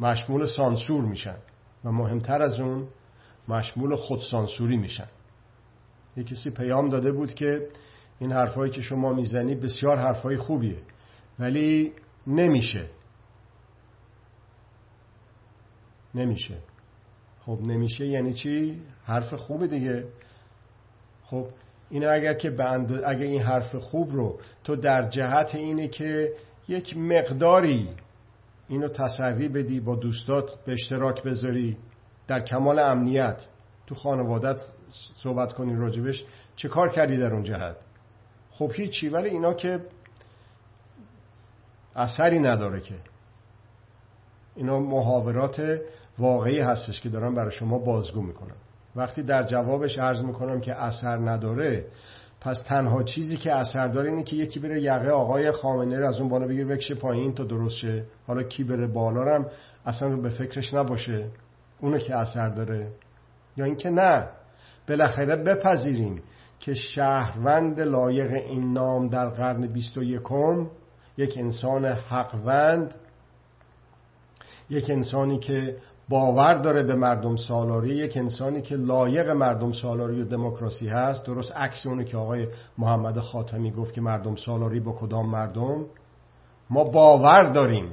مشمول 0.00 0.46
سانسور 0.46 1.04
میشن 1.04 1.36
و 1.84 1.92
مهمتر 1.92 2.42
از 2.42 2.60
اون 2.60 2.88
مشمول 3.48 3.96
خودسانسوری 3.96 4.76
میشن. 4.76 5.08
یه 6.16 6.24
کسی 6.24 6.50
پیام 6.50 6.88
داده 6.88 7.12
بود 7.12 7.34
که 7.34 7.68
این 8.18 8.32
حرفایی 8.32 8.72
که 8.72 8.82
شما 8.82 9.12
می‌زنی 9.12 9.54
بسیار 9.54 9.96
حرفای 9.96 10.36
خوبیه 10.36 10.78
ولی 11.38 11.92
نمیشه. 12.26 12.86
نمیشه. 16.14 16.58
خب 17.46 17.58
نمیشه 17.62 18.06
یعنی 18.06 18.34
چی؟ 18.34 18.82
حرف 19.04 19.34
خوبه 19.34 19.66
دیگه. 19.66 20.08
خب 21.24 21.46
اینه 21.90 22.08
اگر 22.08 22.34
که 22.34 22.50
بند 22.50 22.92
اگر 22.92 23.22
این 23.22 23.42
حرف 23.42 23.74
خوب 23.74 24.12
رو 24.12 24.38
تو 24.64 24.76
در 24.76 25.08
جهت 25.08 25.54
اینه 25.54 25.88
که 25.88 26.32
یک 26.68 26.96
مقداری 26.96 27.88
اینو 28.68 28.88
تصوی 28.88 29.48
بدی 29.48 29.80
با 29.80 29.94
دوستات 29.94 30.64
به 30.64 30.72
اشتراک 30.72 31.22
بذاری 31.22 31.76
در 32.26 32.40
کمال 32.40 32.78
امنیت 32.78 33.46
تو 33.86 33.94
خانوادت 33.94 34.60
صحبت 35.14 35.52
کنی 35.52 35.76
راجبش 35.76 36.24
چه 36.56 36.68
کار 36.68 36.88
کردی 36.88 37.16
در 37.16 37.34
اون 37.34 37.42
جهت؟ 37.42 37.76
خب 38.50 38.70
هیچی 38.74 39.08
ولی 39.08 39.28
اینا 39.28 39.54
که 39.54 39.80
اثری 41.96 42.38
نداره 42.38 42.80
که. 42.80 42.94
اینا 44.56 44.78
محاورات 44.78 45.80
واقعی 46.18 46.58
هستش 46.58 47.00
که 47.00 47.08
دارم 47.08 47.34
برای 47.34 47.52
شما 47.52 47.78
بازگو 47.78 48.22
می‌کنم 48.22 48.56
وقتی 48.96 49.22
در 49.22 49.42
جوابش 49.42 49.98
عرض 49.98 50.22
می‌کنم 50.22 50.60
که 50.60 50.74
اثر 50.74 51.16
نداره 51.16 51.84
پس 52.40 52.62
تنها 52.62 53.02
چیزی 53.02 53.36
که 53.36 53.52
اثر 53.52 53.88
داره 53.88 54.10
اینه 54.10 54.22
که 54.22 54.36
یکی 54.36 54.60
بره 54.60 54.80
یقه 54.80 55.10
آقای 55.10 55.50
خامنه 55.50 55.98
رو 55.98 56.08
از 56.08 56.20
اون 56.20 56.28
بالا 56.28 56.46
بگیر 56.46 56.66
بکشه 56.66 56.94
پایین 56.94 57.34
تا 57.34 57.44
درست 57.44 57.76
شه 57.76 58.04
حالا 58.26 58.42
کی 58.42 58.64
بره 58.64 58.86
بالا 58.86 59.36
هم 59.36 59.46
اصلا 59.86 60.08
رو 60.08 60.22
به 60.22 60.28
فکرش 60.28 60.74
نباشه. 60.74 61.28
اونو 61.80 61.98
که 61.98 62.16
اثر 62.16 62.48
داره. 62.48 62.92
یا 63.56 63.64
اینکه 63.64 63.90
نه. 63.90 64.28
بالاخره 64.88 65.36
بپذیریم 65.36 66.22
که 66.60 66.74
شهروند 66.74 67.80
لایق 67.80 68.32
این 68.32 68.72
نام 68.72 69.08
در 69.08 69.28
قرن 69.28 69.66
بیست 69.66 69.96
و 69.96 70.02
یکم 70.02 70.70
یک 71.16 71.38
انسان 71.38 71.84
حقوند 71.84 72.94
یک 74.70 74.90
انسانی 74.90 75.38
که 75.38 75.76
باور 76.10 76.54
داره 76.54 76.82
به 76.82 76.94
مردم 76.94 77.36
سالاری. 77.36 77.94
یک 77.94 78.16
انسانی 78.16 78.62
که 78.62 78.76
لایق 78.76 79.28
مردم 79.28 79.72
سالاری 79.72 80.22
و 80.22 80.24
دموکراسی 80.24 80.88
هست 80.88 81.26
درست 81.26 81.52
عکس 81.52 81.86
اونه 81.86 82.04
که 82.04 82.16
آقای 82.16 82.48
محمد 82.78 83.18
خاتمی 83.18 83.70
گفت 83.70 83.94
که 83.94 84.00
مردم 84.00 84.36
سالاری 84.36 84.80
با 84.80 84.92
کدام 84.92 85.30
مردم؟ 85.30 85.86
ما 86.70 86.84
باور 86.84 87.42
داریم. 87.42 87.92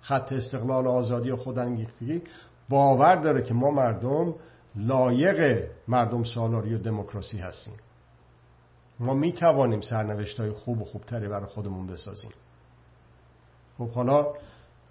خط 0.00 0.32
استقلال 0.32 0.86
آزادی 0.86 1.30
و 1.30 1.36
خودانگیختگی 1.36 2.22
باور 2.68 3.16
داره 3.16 3.42
که 3.42 3.54
ما 3.54 3.70
مردم 3.70 4.34
لایق 4.76 5.68
مردم 5.88 6.24
سالاری 6.24 6.74
و 6.74 6.78
دموکراسی 6.78 7.38
هستیم. 7.38 7.74
ما 9.00 9.14
می 9.14 9.32
توانیم 9.32 9.80
سرنوشت 9.80 10.40
های 10.40 10.50
خوب 10.50 10.82
و 10.82 10.84
خوبتری 10.84 11.28
برای 11.28 11.46
خودمون 11.46 11.86
بسازیم. 11.86 12.30
خب 13.78 13.90
حالا 13.90 14.26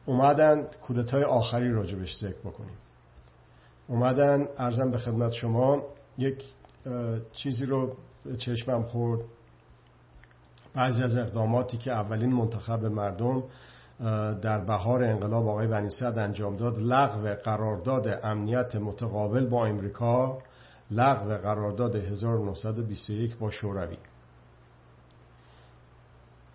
اومدن 0.06 0.68
کودتای 0.82 1.24
آخری 1.24 1.72
راجبش 1.72 2.18
ذکر 2.18 2.40
بکنیم. 2.40 2.78
اومدن 3.88 4.48
ارزم 4.58 4.92
به 4.92 4.98
خدمت 4.98 5.32
شما 5.32 5.84
یک 6.18 6.44
چیزی 7.34 7.66
رو 7.66 7.96
چشمم 8.38 8.84
خورد. 8.84 9.22
بعضی 10.76 11.04
از 11.04 11.16
اقداماتی 11.16 11.78
که 11.78 11.92
اولین 11.92 12.34
منتخب 12.34 12.86
مردم 12.86 13.44
در 14.42 14.60
بهار 14.60 15.04
انقلاب 15.04 15.48
آقای 15.48 15.68
بنی 15.68 15.90
انجام 16.02 16.58
داد 16.58 16.80
لغو 16.80 17.36
قرارداد 17.44 18.20
امنیت 18.24 18.76
متقابل 18.76 19.46
با 19.46 19.66
امریکا 19.66 20.38
لغو 20.92 21.30
قرارداد 21.30 21.96
1921 21.96 23.38
با 23.38 23.52
شوروی. 23.52 23.98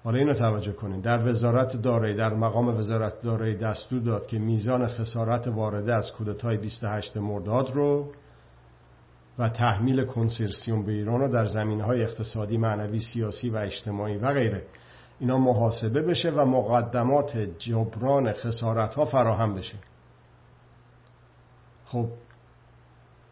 حالا 0.05 0.19
اینو 0.19 0.35
توجه 0.35 0.73
کنید 0.73 1.03
در 1.03 1.29
وزارت 1.29 1.77
دارایی 1.77 2.15
در 2.15 2.35
مقام 2.35 2.69
وزارت 2.79 3.23
دارایی 3.23 3.57
دستور 3.57 4.01
داد 4.01 4.27
که 4.27 4.39
میزان 4.39 4.87
خسارت 4.87 5.49
وارده 5.49 5.95
از 5.95 6.13
کودتای 6.13 6.57
28 6.57 7.17
مرداد 7.17 7.71
رو 7.71 8.13
و 9.39 9.49
تحمیل 9.49 10.05
کنسرسیوم 10.05 10.85
به 10.85 10.93
ایران 10.93 11.21
رو 11.21 11.29
در 11.29 11.47
زمین 11.47 11.81
های 11.81 12.03
اقتصادی، 12.03 12.57
معنوی، 12.57 12.99
سیاسی 12.99 13.51
و 13.51 13.57
اجتماعی 13.57 14.17
و 14.17 14.33
غیره. 14.33 14.67
اینا 15.21 15.39
محاسبه 15.39 16.03
بشه 16.03 16.31
و 16.31 16.45
مقدمات 16.45 17.37
جبران 17.59 18.33
خسارت 18.33 18.95
ها 18.95 19.05
فراهم 19.05 19.55
بشه. 19.55 19.77
خب 21.85 22.09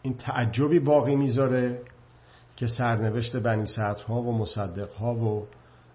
این 0.02 0.14
تعجبی 0.14 0.78
باقی 0.78 1.16
می‌ذاره 1.16 1.81
که 2.57 2.66
سرنوشت 2.66 3.37
بنی 3.37 3.66
ها 4.09 4.22
و 4.22 4.38
مصدق 4.38 4.92
ها 4.92 5.14
و 5.14 5.46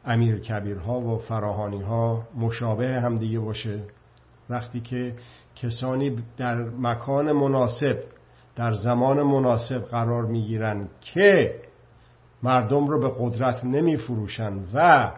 امیر 0.05 0.39
کبیر 0.39 0.77
ها 0.77 0.99
و 0.99 1.17
فراهانی 1.17 1.81
ها 1.81 2.27
مشابه 2.35 3.01
هم 3.01 3.15
دیگه 3.15 3.39
باشه. 3.39 3.83
وقتی 4.49 4.81
که 4.81 5.15
کسانی 5.55 6.23
در 6.37 6.55
مکان 6.55 7.31
مناسب 7.31 8.03
در 8.55 8.71
زمان 8.71 9.23
مناسب 9.23 9.79
قرار 9.79 10.25
می‌گیرن 10.25 10.89
که 11.01 11.61
مردم 12.43 12.87
رو 12.87 12.99
به 12.99 13.11
قدرت 13.19 13.65
نمی 13.65 13.97
فروشن 13.97 14.53
و 14.73 15.11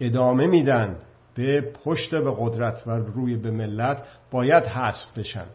ادامه 0.00 0.46
میدن 0.46 0.96
به 1.34 1.60
پشت 1.84 2.14
به 2.14 2.34
قدرت 2.38 2.82
و 2.86 2.90
روی 2.90 3.36
به 3.36 3.50
ملت 3.50 4.02
باید 4.30 4.64
حذف 4.64 5.18
بشن. 5.18 5.46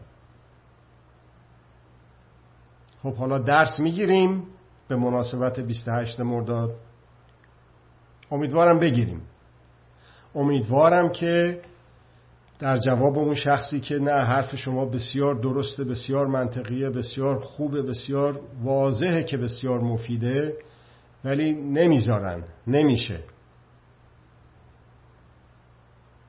خب 3.02 3.14
حالا 3.14 3.38
درس 3.38 3.80
می‌گیریم 3.80 4.46
به 4.88 4.96
مناسبت 4.96 5.60
28 5.60 6.20
مرداد. 6.20 6.74
امیدوارم 8.34 8.78
بگیریم. 8.78 9.22
امیدوارم 10.34 11.08
که 11.08 11.60
در 12.58 12.78
جواب 12.78 13.18
اون 13.18 13.34
شخصی 13.34 13.80
که 13.80 13.94
نه 13.94 14.12
حرف 14.12 14.56
شما 14.56 14.84
بسیار 14.84 15.34
درسته 15.34 15.84
بسیار 15.84 16.26
منطقیه 16.26 16.90
بسیار 16.90 17.38
خوبه 17.38 17.82
بسیار 17.82 18.40
واضحه 18.62 19.24
که 19.24 19.36
بسیار 19.36 19.80
مفیده 19.80 20.56
ولی 21.24 21.52
نمی‌ذارن 21.52 22.44
نمیشه. 22.66 23.20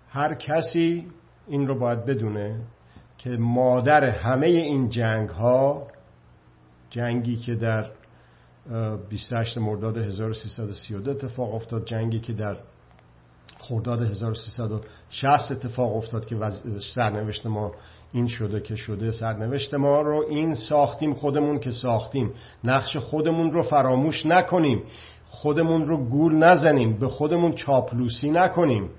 هر 0.09 0.33
کسی 0.33 1.07
این 1.47 1.67
رو 1.67 1.79
باید 1.79 2.05
بدونه 2.05 2.61
که 3.17 3.29
مادر 3.29 4.03
همه 4.03 4.47
این 4.47 4.89
جنگ 4.89 5.29
ها 5.29 5.87
جنگی 6.89 7.35
که 7.35 7.55
در 7.55 7.91
28 9.09 9.57
مرداد 9.57 9.97
1332 9.97 11.11
اتفاق 11.11 11.53
افتاد. 11.53 11.85
جنگی 11.85 12.19
که 12.19 12.33
در 12.33 12.57
خرداد 13.59 14.01
1360 14.01 15.51
اتفاق 15.51 15.95
افتاد 15.95 16.25
که 16.25 16.35
سرنوشت 16.95 17.45
ما 17.45 17.71
این 18.11 18.27
شده 18.27 18.61
که 18.61 18.75
شده 18.75 19.11
سرنوشت 19.11 19.73
ما 19.73 20.01
رو 20.01 20.25
این 20.29 20.55
ساختیم 20.55 21.13
خودمون 21.13 21.59
که 21.59 21.71
ساختیم. 21.71 22.33
نقش 22.63 22.97
خودمون 22.97 23.51
رو 23.51 23.63
فراموش 23.63 24.25
نکنیم. 24.25 24.83
خودمون 25.29 25.85
رو 25.85 25.97
گول 25.97 26.35
نزنیم. 26.35 26.97
به 26.97 27.07
خودمون 27.07 27.53
چاپلوسی 27.53 28.31
نکنیم. 28.31 28.89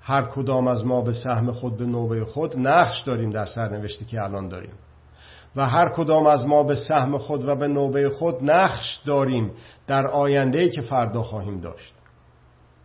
هر 0.00 0.22
کدام 0.22 0.66
از 0.66 0.86
ما 0.86 1.00
به 1.00 1.12
سهم 1.12 1.52
خود 1.52 1.76
به 1.76 1.86
نوبه 1.86 2.24
خود 2.24 2.58
نقش 2.58 3.02
داریم 3.02 3.30
در 3.30 3.46
سرنوشتی 3.46 4.04
که 4.04 4.22
الان 4.22 4.48
داریم. 4.48 4.72
و 5.56 5.66
هر 5.66 5.88
کدام 5.88 6.26
از 6.26 6.46
ما 6.46 6.62
به 6.62 6.74
سهم 6.74 7.18
خود 7.18 7.48
و 7.48 7.56
به 7.56 7.68
نوبه 7.68 8.08
خود 8.08 8.50
نقش 8.50 9.00
داریم 9.06 9.50
در 9.86 10.06
آینده‌ای 10.06 10.70
که 10.70 10.80
فردا 10.80 11.22
خواهیم 11.22 11.60
داشت. 11.60 11.94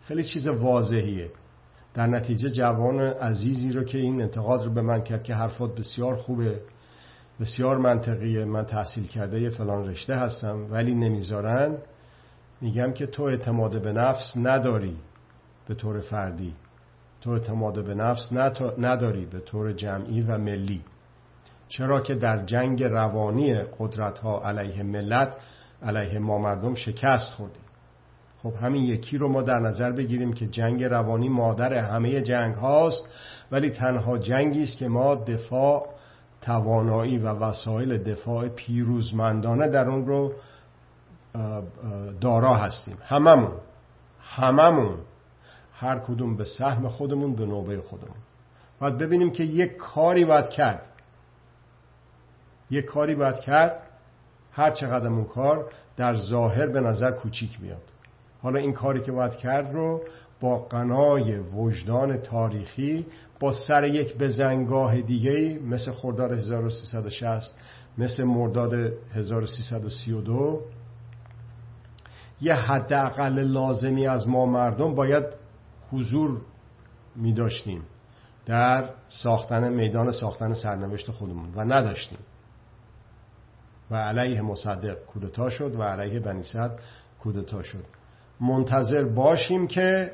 خیلی 0.04 0.24
چیز 0.24 0.48
واضحیه. 0.48 1.30
در 1.94 2.06
نتیجه 2.06 2.50
جوان 2.50 3.00
عزیزی 3.00 3.72
رو 3.72 3.84
که 3.84 3.98
این 3.98 4.22
انتقاد 4.22 4.64
رو 4.64 4.74
به 4.74 4.82
من 4.82 5.02
کرد 5.02 5.22
که 5.22 5.34
حرفات 5.34 5.74
بسیار 5.74 6.16
خوبه 6.16 6.60
بسیار 7.40 7.78
منطقیه 7.78 8.44
من 8.44 8.64
تحصیل 8.64 9.06
کرده 9.06 9.40
یه 9.40 9.50
فلان 9.50 9.88
رشته 9.88 10.16
هستم 10.16 10.66
ولی 10.70 10.94
نمی‌ذارن. 10.94 11.78
میگم 12.60 12.92
که 12.92 13.06
تو 13.06 13.22
اعتماد 13.22 13.82
به 13.82 13.92
نفس 13.92 14.36
نداری 14.36 14.96
به 15.68 15.74
طور 15.74 16.00
فردی. 16.00 16.54
تو 17.20 17.30
اعتماد 17.30 17.84
به 17.84 17.94
نفس 17.94 18.32
نداری 18.78 19.26
به 19.26 19.40
طور 19.40 19.72
جمعی 19.72 20.22
و 20.22 20.38
ملی. 20.38 20.82
چرا 21.68 22.00
که 22.00 22.14
در 22.14 22.44
جنگ 22.44 22.82
روانی 22.82 23.54
قدرت 23.54 24.18
ها 24.18 24.42
علیه 24.44 24.82
ملت 24.82 25.36
علیه 25.82 26.18
ما 26.18 26.38
مردم 26.38 26.74
شکست 26.74 27.32
خوردیم 27.32 27.62
خب 28.42 28.54
همین 28.54 28.84
یکی 28.84 29.18
رو 29.18 29.28
ما 29.28 29.42
در 29.42 29.58
نظر 29.58 29.92
بگیریم 29.92 30.32
که 30.32 30.46
جنگ 30.46 30.84
روانی 30.84 31.28
مادر 31.28 31.74
همه 31.74 32.22
جنگ 32.22 32.54
هاست 32.54 33.04
ولی 33.52 33.70
تنها 33.70 34.18
جنگی 34.18 34.62
است 34.62 34.78
که 34.78 34.88
ما 34.88 35.14
دفاع 35.14 35.86
توانایی 36.40 37.18
و 37.18 37.28
وسایل 37.28 37.98
دفاع 37.98 38.48
پیروزمندانه 38.48 39.68
در 39.68 39.88
اون 39.88 40.06
رو 40.06 40.32
دارا 42.20 42.54
هستیم. 42.54 42.96
هممون 43.02 43.52
هممون 44.20 44.98
هر 45.72 45.98
کدوم 45.98 46.36
به 46.36 46.44
سهم 46.44 46.88
خودمون 46.88 47.34
به 47.34 47.46
نوبه 47.46 47.80
خودمون. 47.80 48.16
باید 48.80 48.98
ببینیم 48.98 49.30
که 49.30 49.44
یک 49.44 49.76
کاری 49.76 50.24
باید 50.24 50.48
کرد. 50.48 50.88
یک 52.70 52.84
کاری 52.84 53.14
باید 53.14 53.40
کرد 53.40 53.82
هر 54.52 54.70
چقدر 54.70 55.08
اون 55.08 55.24
کار 55.24 55.72
در 55.96 56.16
ظاهر 56.16 56.66
به 56.66 56.80
نظر 56.80 57.10
کوچیک 57.10 57.60
میاد 57.60 57.82
حالا 58.42 58.58
این 58.58 58.72
کاری 58.72 59.02
که 59.02 59.12
باید 59.12 59.36
کرد 59.36 59.72
رو 59.72 60.02
با 60.40 60.58
قنای 60.58 61.38
وجدان 61.38 62.18
تاریخی 62.18 63.06
با 63.40 63.52
سر 63.52 63.84
یک 63.84 64.18
بزنگاه 64.18 65.00
دیگه 65.00 65.60
مثل 65.64 65.92
خرداد 65.92 66.32
1360 66.32 67.54
مثل 67.98 68.24
مرداد 68.24 68.74
1332 69.14 70.62
یه 72.40 72.54
حداقل 72.54 73.38
لازمی 73.38 74.06
از 74.06 74.28
ما 74.28 74.46
مردم 74.46 74.94
باید 74.94 75.24
حضور 75.92 76.40
می 77.16 77.32
داشتیم 77.32 77.82
در 78.46 78.90
ساختن 79.08 79.72
میدان 79.72 80.10
ساختن 80.10 80.54
سرنوشت 80.54 81.10
خودمون 81.10 81.54
و 81.54 81.64
نداشتیم. 81.64 82.18
و 83.90 83.96
علیه 83.96 84.42
مصدق 84.42 85.04
کودتا 85.04 85.50
شد 85.50 85.74
و 85.74 85.82
علیه 85.82 86.20
بنی 86.20 86.42
صد 86.42 86.78
کودتا 87.22 87.62
شد. 87.62 87.84
منتظر 88.40 89.04
باشیم 89.04 89.66
که 89.66 90.12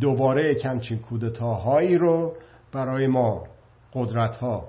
دوباره 0.00 0.54
کمچین 0.54 0.98
کودتاهایی 0.98 1.98
رو 1.98 2.36
برای 2.72 3.06
ما 3.06 3.44
قدرت 3.92 4.36
ها 4.36 4.68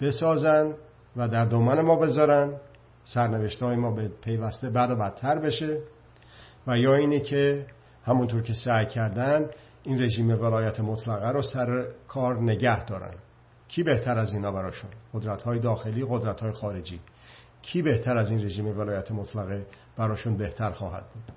بسازن 0.00 0.74
و 1.16 1.28
در 1.28 1.44
دومن 1.44 1.80
ما 1.80 1.96
بذارن. 1.96 2.52
سرنوشت 3.04 3.62
های 3.62 3.76
ما 3.76 3.90
به 3.90 4.08
پیوسته 4.08 4.70
بد 4.70 4.90
و 4.90 4.96
بدتر 4.96 5.38
بشه 5.38 5.78
و 6.66 6.78
یا 6.78 6.94
اینه 6.94 7.20
که 7.20 7.66
همونطور 8.04 8.42
که 8.42 8.52
سعی 8.52 8.86
کردن 8.86 9.50
این 9.82 10.02
رژیم 10.02 10.30
ولایت 10.30 10.80
مطلقه 10.80 11.28
رو 11.28 11.42
سر 11.42 11.86
کار 12.08 12.42
نگه 12.42 12.84
دارن. 12.84 13.14
کی 13.70 13.82
بهتر 13.82 14.18
از 14.18 14.34
اینا 14.34 14.52
براشون؟ 14.52 14.90
قدرت 15.14 15.42
های 15.42 15.58
داخلی 15.58 16.06
قدرت 16.08 16.40
های 16.40 16.52
خارجی. 16.52 17.00
کی 17.62 17.82
بهتر 17.82 18.16
از 18.16 18.30
این 18.30 18.44
رژیم 18.44 18.78
ولایت 18.78 19.12
مطلقه 19.12 19.66
براشون 19.96 20.36
بهتر 20.36 20.70
خواهد 20.70 21.04
بود؟ 21.14 21.36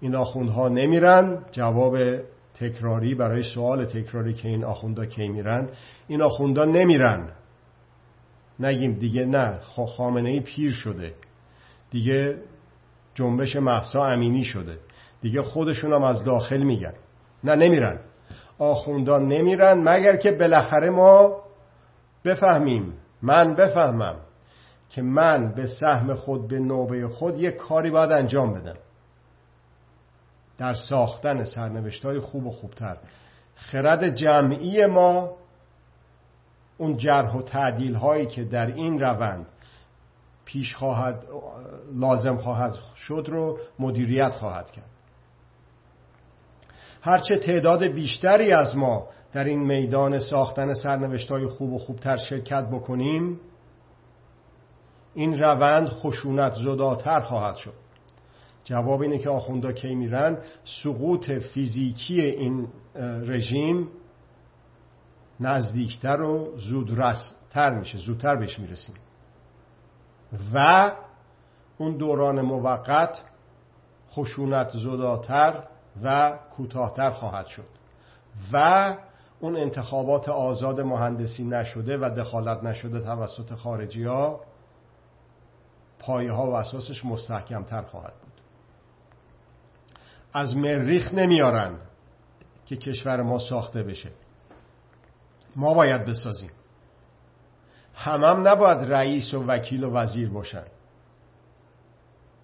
این 0.00 0.14
آخوندها 0.14 0.68
نمیرن. 0.68 1.44
جواب 1.50 1.98
تکراری 2.54 3.14
برای 3.14 3.42
سوال 3.42 3.84
تکراری 3.84 4.34
که 4.34 4.48
این 4.48 4.64
آخوندا 4.64 5.06
کی 5.06 5.28
میرن 5.28 5.68
این 6.08 6.22
آخوندا 6.22 6.64
نمیرن. 6.64 7.28
نگیم 8.60 8.92
دیگه 8.92 9.24
نه 9.24 9.60
خامنه 9.96 10.30
ای 10.30 10.40
پیر 10.40 10.72
شده. 10.72 11.14
دیگه 11.90 12.38
جنبش 13.14 13.56
محسا 13.56 14.06
امینی 14.06 14.44
شده. 14.44 14.78
دیگه 15.20 15.42
خودشون 15.42 15.92
هم 15.92 16.02
از 16.02 16.24
داخل 16.24 16.62
میگن. 16.62 16.94
نه 17.44 17.54
نمیرن. 17.54 17.98
آخوندان 18.58 19.28
نمیرن 19.28 19.88
مگر 19.88 20.16
که 20.16 20.32
بالاخره 20.32 20.90
ما 20.90 21.47
بفهمیم. 22.28 22.94
من 23.22 23.54
بفهمم 23.54 24.16
که 24.90 25.02
من 25.02 25.54
به 25.54 25.66
سهم 25.66 26.14
خود 26.14 26.48
به 26.48 26.58
نوبه 26.58 27.08
خود 27.08 27.38
یک 27.38 27.56
کاری 27.56 27.90
باید 27.90 28.12
انجام 28.12 28.54
بدم. 28.54 28.76
در 30.58 30.74
ساختن 30.74 31.44
سرنوشت 31.44 32.04
های 32.04 32.20
خوب 32.20 32.46
و 32.46 32.50
خوبتر. 32.50 32.96
خرد 33.54 34.14
جمعی 34.14 34.86
ما 34.86 35.30
اون 36.78 36.96
جرح 36.96 37.36
و 37.36 37.42
تعدیل 37.42 37.94
هایی 37.94 38.26
که 38.26 38.44
در 38.44 38.66
این 38.66 39.00
روند 39.00 39.46
پیش 40.44 40.74
خواهد 40.74 41.24
لازم 41.94 42.36
خواهد 42.36 42.74
شد 42.96 43.26
رو 43.28 43.58
مدیریت 43.78 44.30
خواهد 44.30 44.70
کرد. 44.70 44.90
هرچه 47.02 47.36
تعداد 47.36 47.84
بیشتری 47.84 48.52
از 48.52 48.76
ما 48.76 49.08
در 49.32 49.44
این 49.44 49.60
میدان 49.60 50.18
ساختن 50.18 50.74
سرنوشت 50.74 51.30
های 51.30 51.46
خوب 51.46 51.72
و 51.72 51.78
خوبتر 51.78 52.16
شرکت 52.16 52.68
بکنیم 52.68 53.40
این 55.14 55.38
روند 55.38 55.88
خشونت 55.88 56.52
زداتر 56.52 57.20
خواهد 57.20 57.56
شد. 57.56 57.74
جواب 58.64 59.00
اینه 59.00 59.18
که 59.18 59.30
آخوندا 59.30 59.72
کی 59.72 59.94
میرن؟ 59.94 60.38
سقوط 60.64 61.30
فیزیکی 61.30 62.20
این 62.20 62.68
رژیم 63.22 63.88
نزدیکتر 65.40 66.20
و 66.20 66.58
زودرستر 66.58 67.78
میشه 67.78 67.98
زودتر 67.98 68.36
بهش 68.36 68.58
می‌رسیم. 68.58 68.96
و 70.54 70.90
اون 71.78 71.96
دوران 71.96 72.40
موقت 72.40 73.22
خشونت 74.10 74.70
زداتر 74.76 75.64
و 76.02 76.38
کوتاهتر 76.56 77.10
خواهد 77.10 77.46
شد. 77.46 77.66
و 78.52 78.96
اون 79.40 79.56
انتخابات 79.56 80.28
آزاد 80.28 80.80
مهندسی 80.80 81.44
نشده 81.44 81.98
و 81.98 82.14
دخالت 82.16 82.64
نشده 82.64 83.00
توسط 83.00 83.54
خارجی 83.54 84.04
ها 84.04 84.40
پایه 85.98 86.32
ها 86.32 86.50
و 86.50 86.54
اساسش 86.54 87.04
مستحکمتر 87.04 87.82
خواهد 87.82 88.14
بود. 88.22 88.32
از 90.32 90.56
مریخ 90.56 91.14
نمیارن 91.14 91.78
که 92.66 92.76
کشور 92.76 93.22
ما 93.22 93.38
ساخته 93.38 93.82
بشه. 93.82 94.10
ما 95.56 95.74
باید 95.74 96.04
بسازیم. 96.04 96.50
همم 97.94 98.48
نباید 98.48 98.78
رئیس 98.78 99.34
و 99.34 99.44
وکیل 99.46 99.84
و 99.84 99.92
وزیر 99.92 100.30
باشن. 100.30 100.64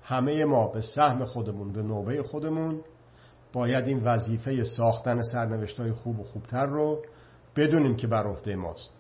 همه 0.03 0.45
ما 0.45 0.67
به 0.67 0.81
سهم 0.81 1.25
خودمون 1.25 1.73
به 1.73 1.83
نوبه 1.83 2.23
خودمون 2.23 2.81
باید 3.55 3.85
این 3.85 4.05
وظیفه 4.05 4.65
ساختن 4.65 5.23
سرنوشت 5.23 5.81
های 5.81 5.93
خوب 5.93 6.21
و 6.21 6.25
خوبتر 6.25 6.67
رو 6.67 7.03
بدونیم 7.57 7.97
که 7.97 8.07
بر 8.07 8.27
عهده 8.27 8.57
ماست. 8.57 8.91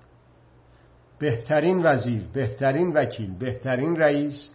بهترین 1.18 1.82
وزیر 1.86 2.24
بهترین 2.32 2.92
وکیل 2.92 3.38
بهترین 3.38 3.96
رئیس 3.96 4.52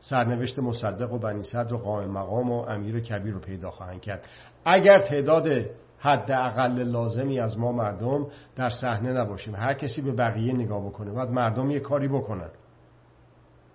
سرنوشت 0.00 0.58
مصدق 0.58 1.12
و 1.12 1.18
بنی 1.18 1.42
صدر 1.42 1.74
و 1.74 1.78
قائم 1.78 2.10
مقام 2.10 2.50
و 2.50 2.60
امیر 2.60 3.00
کبیر 3.00 3.34
رو 3.34 3.40
پیدا 3.40 3.70
خواهند 3.70 4.00
کرد. 4.00 4.28
اگر 4.64 4.98
تعداد 4.98 5.48
حد 5.98 6.30
اقل 6.30 6.82
لازمی 6.82 7.40
از 7.40 7.58
ما 7.58 7.72
مردم 7.72 8.26
در 8.56 8.70
صحنه 8.70 9.12
نباشیم 9.12 9.54
هر 9.54 9.74
کسی 9.74 10.02
به 10.02 10.12
بقیه 10.12 10.52
نگاه 10.52 10.86
بکنه 10.86 11.10
باید 11.10 11.30
مردم 11.30 11.70
یه 11.70 11.80
کاری 11.80 12.08
بکنن. 12.08 12.50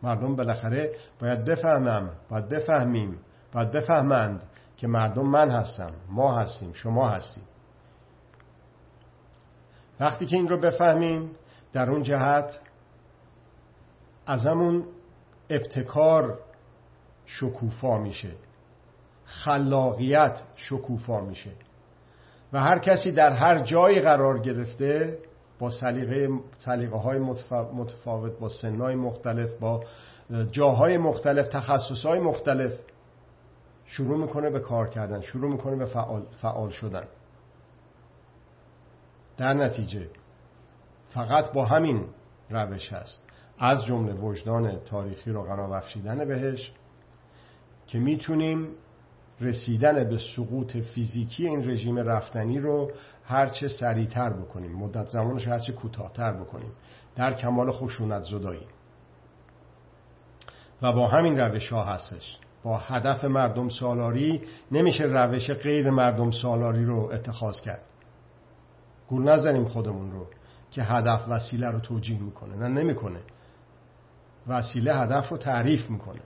مردم 0.04 0.36
بالاخره 0.36 0.92
باید 1.20 1.46
بفهمم 1.46 2.10
باید 2.30 2.50
بفهمیم 2.50 3.20
باید 3.54 3.72
بفهمند 3.72 4.42
که 4.78 4.88
مردم 4.88 5.26
من 5.26 5.52
هستم 5.52 5.92
ما 6.10 6.38
هستیم 6.38 6.74
شما 6.74 7.08
هستیم. 7.08 7.44
وقتی 10.00 10.26
که 10.26 10.36
این 10.36 10.48
رو 10.48 10.60
بفهمیم 10.60 11.32
در 11.74 11.90
اون 11.90 12.04
جهت 12.04 12.60
ازمون 14.26 14.86
ابتکار 15.50 16.40
شکوفا 17.26 17.98
میشه. 17.98 18.32
خلاقیت 19.26 20.44
شکوفا 20.56 21.22
میشه. 21.22 21.52
و 22.54 22.60
هر 22.60 22.80
کسی 22.80 23.12
در 23.12 23.34
هر 23.34 23.60
جایی 23.60 24.00
قرار 24.00 24.40
گرفته 24.40 25.20
با 25.60 25.70
سلیقه 25.70 26.30
سلیقه 26.58 26.98
های 26.98 27.20
متفاوت 27.74 28.40
با 28.40 28.50
سنهای 28.50 28.96
مختلف 28.96 29.50
با 29.60 29.84
جاهای 30.52 30.98
مختلف 30.98 31.48
تخصصهای 31.48 32.20
مختلف 32.20 32.74
شروع 33.88 34.18
می‌کنه 34.18 34.50
به 34.50 34.60
کار 34.60 34.90
کردن 34.90 35.22
شروع 35.22 35.52
می‌کنه 35.52 35.76
به 35.76 35.86
فعال, 35.86 36.26
فعال 36.42 36.70
شدن. 36.70 37.08
در 39.38 39.54
نتیجه 39.54 40.10
فقط 41.10 41.52
با 41.54 41.66
همین 41.66 42.06
روش 42.50 42.94
هست. 42.94 43.24
از 43.60 43.86
جمله 43.86 44.14
وجدان 44.14 44.80
تاریخی 44.80 45.32
رو 45.32 45.44
قرار 45.44 45.70
بخشیدن 45.70 46.26
بهش 46.26 46.72
که 47.88 48.00
می‌تونیم 48.00 48.68
رسیدن 49.42 50.10
به 50.10 50.18
سقوط 50.18 50.78
فیزیکی 50.78 51.48
این 51.48 51.70
رژیم 51.70 51.98
رفتنی 51.98 52.60
رو 52.60 52.92
هرچه 53.24 53.68
سریعتر 53.68 54.30
بکنیم. 54.30 54.72
مدت 54.72 55.08
زمانش 55.08 55.48
هرچه 55.48 55.74
کوتاهتر 55.74 56.34
بکنیم. 56.34 56.72
در 57.16 57.34
کمال 57.34 57.72
خشونت 57.72 58.24
زدایی. 58.24 58.68
و 60.82 60.94
با 60.94 61.08
همین 61.08 61.40
روش 61.40 61.74
ها 61.74 61.84
هستش. 61.84 62.40
با 62.68 62.78
هدف 62.78 63.26
مردم 63.26 63.70
سالاری 63.70 64.42
نمیشه 64.72 65.04
روش 65.04 65.52
غیر 65.52 65.90
مردم 65.90 66.32
سالاری 66.32 66.86
رو 66.86 67.10
اتخاذ 67.14 67.62
کرد. 67.62 67.82
گول 69.10 69.30
نزنیم 69.30 69.66
خودمون 69.66 70.12
رو 70.12 70.28
که 70.72 70.84
هدف 70.84 71.26
وسیله 71.30 71.72
رو 71.72 71.80
توجیه 71.80 72.22
می‌کنه. 72.22 72.56
نه 72.56 72.68
نمی‌کنه. 72.68 73.20
وسیله 74.48 74.96
هدف 74.96 75.30
رو 75.30 75.38
تعریف 75.38 75.90
می‌کنه. 75.90 76.22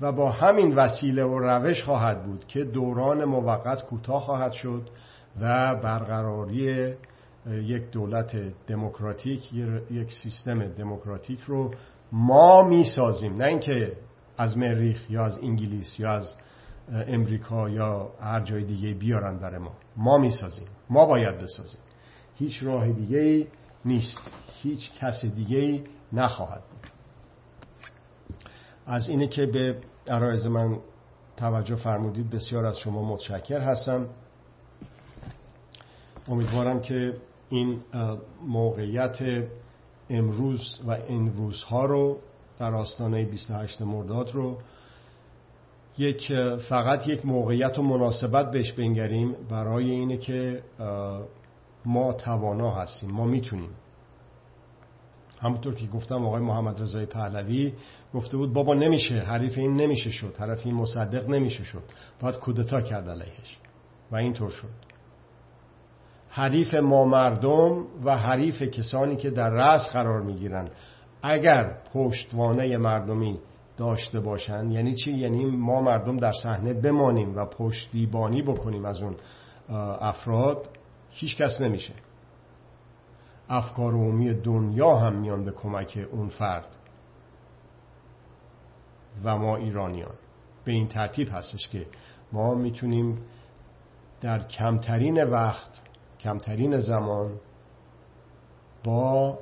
و 0.00 0.12
با 0.12 0.30
همین 0.30 0.74
وسیله 0.74 1.24
و 1.24 1.38
روش 1.38 1.84
خواهد 1.84 2.24
بود 2.24 2.46
که 2.46 2.64
دوران 2.64 3.24
موقت 3.24 3.82
کوتاه 3.82 4.22
خواهد 4.22 4.52
شد 4.52 4.90
و 5.40 5.76
برقراری 5.76 6.94
یک 7.46 7.90
دولت 7.90 8.36
دموکراتیک 8.66 9.52
یک 9.90 10.12
سیستم 10.12 10.66
دموکراتیک 10.66 11.40
رو 11.40 11.70
ما 12.12 12.62
می‌سازیم. 12.62 13.34
نه 13.34 13.44
اینکه 13.44 13.92
از 14.40 14.58
مریخ 14.58 15.10
یا 15.10 15.24
از 15.24 15.38
انگلیس 15.38 16.00
یا 16.00 16.10
از 16.10 16.34
امریکا 16.88 17.68
یا 17.68 18.10
هر 18.20 18.40
جای 18.40 18.64
دیگه 18.64 18.94
بیارن 18.94 19.36
در 19.38 19.58
ما. 19.58 19.72
ما 19.96 20.18
می‌سازیم. 20.18 20.66
ما 20.90 21.06
باید 21.06 21.38
بسازیم. 21.38 21.80
هیچ 22.34 22.62
راه 22.62 22.92
دیگه 22.92 23.46
نیست. 23.84 24.18
هیچ 24.62 24.90
کس 24.92 25.24
دیگه 25.24 25.84
نخواهد 26.12 26.62
بود. 26.62 26.90
از 28.86 29.08
اینه 29.08 29.28
که 29.28 29.46
به 29.46 29.80
عرایز 30.08 30.46
من 30.46 30.78
توجه 31.36 31.76
فرمودید 31.76 32.30
بسیار 32.30 32.66
از 32.66 32.78
شما 32.78 33.04
متشکر 33.04 33.60
هستم. 33.60 34.06
امیدوارم 36.28 36.80
که 36.80 37.16
این 37.48 37.80
موقعیت 38.46 39.18
امروز 40.10 40.80
و 40.86 40.90
این 40.90 41.32
روزها 41.32 41.84
رو 41.84 42.18
در 42.60 42.74
آستانه 42.74 43.24
28 43.24 43.82
مرداد 43.82 44.30
رو 44.30 44.58
یک 45.98 46.32
فقط 46.68 47.08
یک 47.08 47.26
موقعیت 47.26 47.78
و 47.78 47.82
مناسبت 47.82 48.50
بهش 48.50 48.72
بنگریم 48.72 49.36
برای 49.50 49.90
اینه 49.90 50.16
که 50.16 50.62
ما 51.84 52.12
توانا 52.12 52.70
هستیم 52.70 53.10
ما 53.10 53.24
می‌تونیم. 53.24 53.70
همونطور 55.40 55.74
که 55.74 55.86
گفتم 55.86 56.26
آقای 56.26 56.42
محمد 56.42 56.82
رضای 56.82 57.06
پهلوی 57.06 57.72
گفته 58.14 58.36
بود 58.36 58.52
بابا 58.52 58.74
نمیشه 58.74 59.14
حریف 59.14 59.58
این 59.58 59.76
نمیشه 59.76 60.10
شد 60.10 60.36
حریف 60.36 60.66
این 60.66 60.74
مصدق 60.74 61.28
نمیشه 61.28 61.64
شد 61.64 61.82
باید 62.20 62.36
کودتا 62.36 62.80
کرد 62.80 63.08
علیهش. 63.08 63.58
و 64.10 64.16
اینطور 64.16 64.50
شد. 64.50 64.68
حریف 66.28 66.74
ما 66.74 67.04
مردم 67.04 67.84
و 68.04 68.16
حریف 68.16 68.62
کسانی 68.62 69.16
که 69.16 69.30
در 69.30 69.50
رأس 69.50 69.90
قرار 69.92 70.22
می‌گیرن. 70.22 70.70
اگر 71.22 71.76
پشتوانه 71.94 72.76
مردمی 72.76 73.38
داشته 73.76 74.20
باشند 74.20 74.72
یعنی 74.72 74.94
چی؟ 74.94 75.12
یعنی 75.12 75.44
ما 75.44 75.80
مردم 75.80 76.16
در 76.16 76.32
صحنه 76.32 76.74
بمانیم 76.74 77.36
و 77.36 77.44
پشتیبانی 77.44 78.42
بکنیم 78.42 78.84
از 78.84 79.02
اون 79.02 79.16
افراد 80.00 80.68
هیچ 81.10 81.36
کس 81.36 81.60
نمیشه 81.60 81.94
افکار 83.48 83.92
عمومی 83.92 84.34
دنیا 84.34 84.94
هم 84.94 85.16
میان 85.20 85.44
به 85.44 85.50
کمک 85.50 86.08
اون 86.12 86.28
فرد 86.28 86.76
و 89.24 89.38
ما 89.38 89.56
ایرانیان 89.56 90.14
به 90.64 90.72
این 90.72 90.88
ترتیب 90.88 91.28
هستش 91.32 91.68
که 91.68 91.86
ما 92.32 92.54
می‌تونیم 92.54 93.18
در 94.20 94.38
کمترین 94.38 95.24
وقت 95.24 95.70
کمترین 96.20 96.78
زمان 96.78 97.40
با 98.84 99.38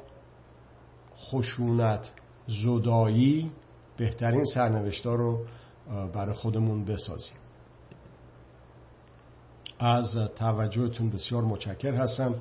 خشونت 1.18 2.12
زدایی 2.48 3.52
بهترین 3.96 4.44
سرنوشتا 4.44 5.14
رو 5.14 5.46
برای 6.12 6.35
خودمون 6.35 6.85
بسازیم. 6.85 7.37
از 9.78 10.18
توجهتون 10.37 11.11
بسیار 11.11 11.42
متشکر 11.44 11.94
هستم. 11.94 12.35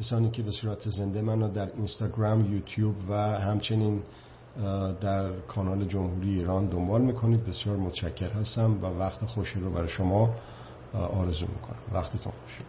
کسانی 0.00 0.30
که 0.30 0.42
به 0.42 0.50
صورت 0.50 0.88
زنده 0.88 1.22
منو 1.22 1.48
در 1.48 1.72
اینستاگرام 1.76 2.54
یوتیوب 2.54 2.94
و 3.08 3.14
همچنین 3.16 4.02
در 5.00 5.40
کانال 5.40 5.84
جمهوری 5.84 6.38
ایران 6.38 6.66
دنبال 6.66 7.02
می‌کنید 7.02 7.44
بسیار 7.44 7.76
متشکر 7.76 8.30
هستم 8.30 8.82
و 8.82 8.86
وقت 8.86 9.26
خوشی 9.26 9.60
رو 9.60 9.70
برای 9.70 9.88
شما 9.88 10.34
آرزو 10.94 11.46
می‌کنم. 11.46 11.78
وقتتون 11.92 12.32
خوش. 12.32 12.60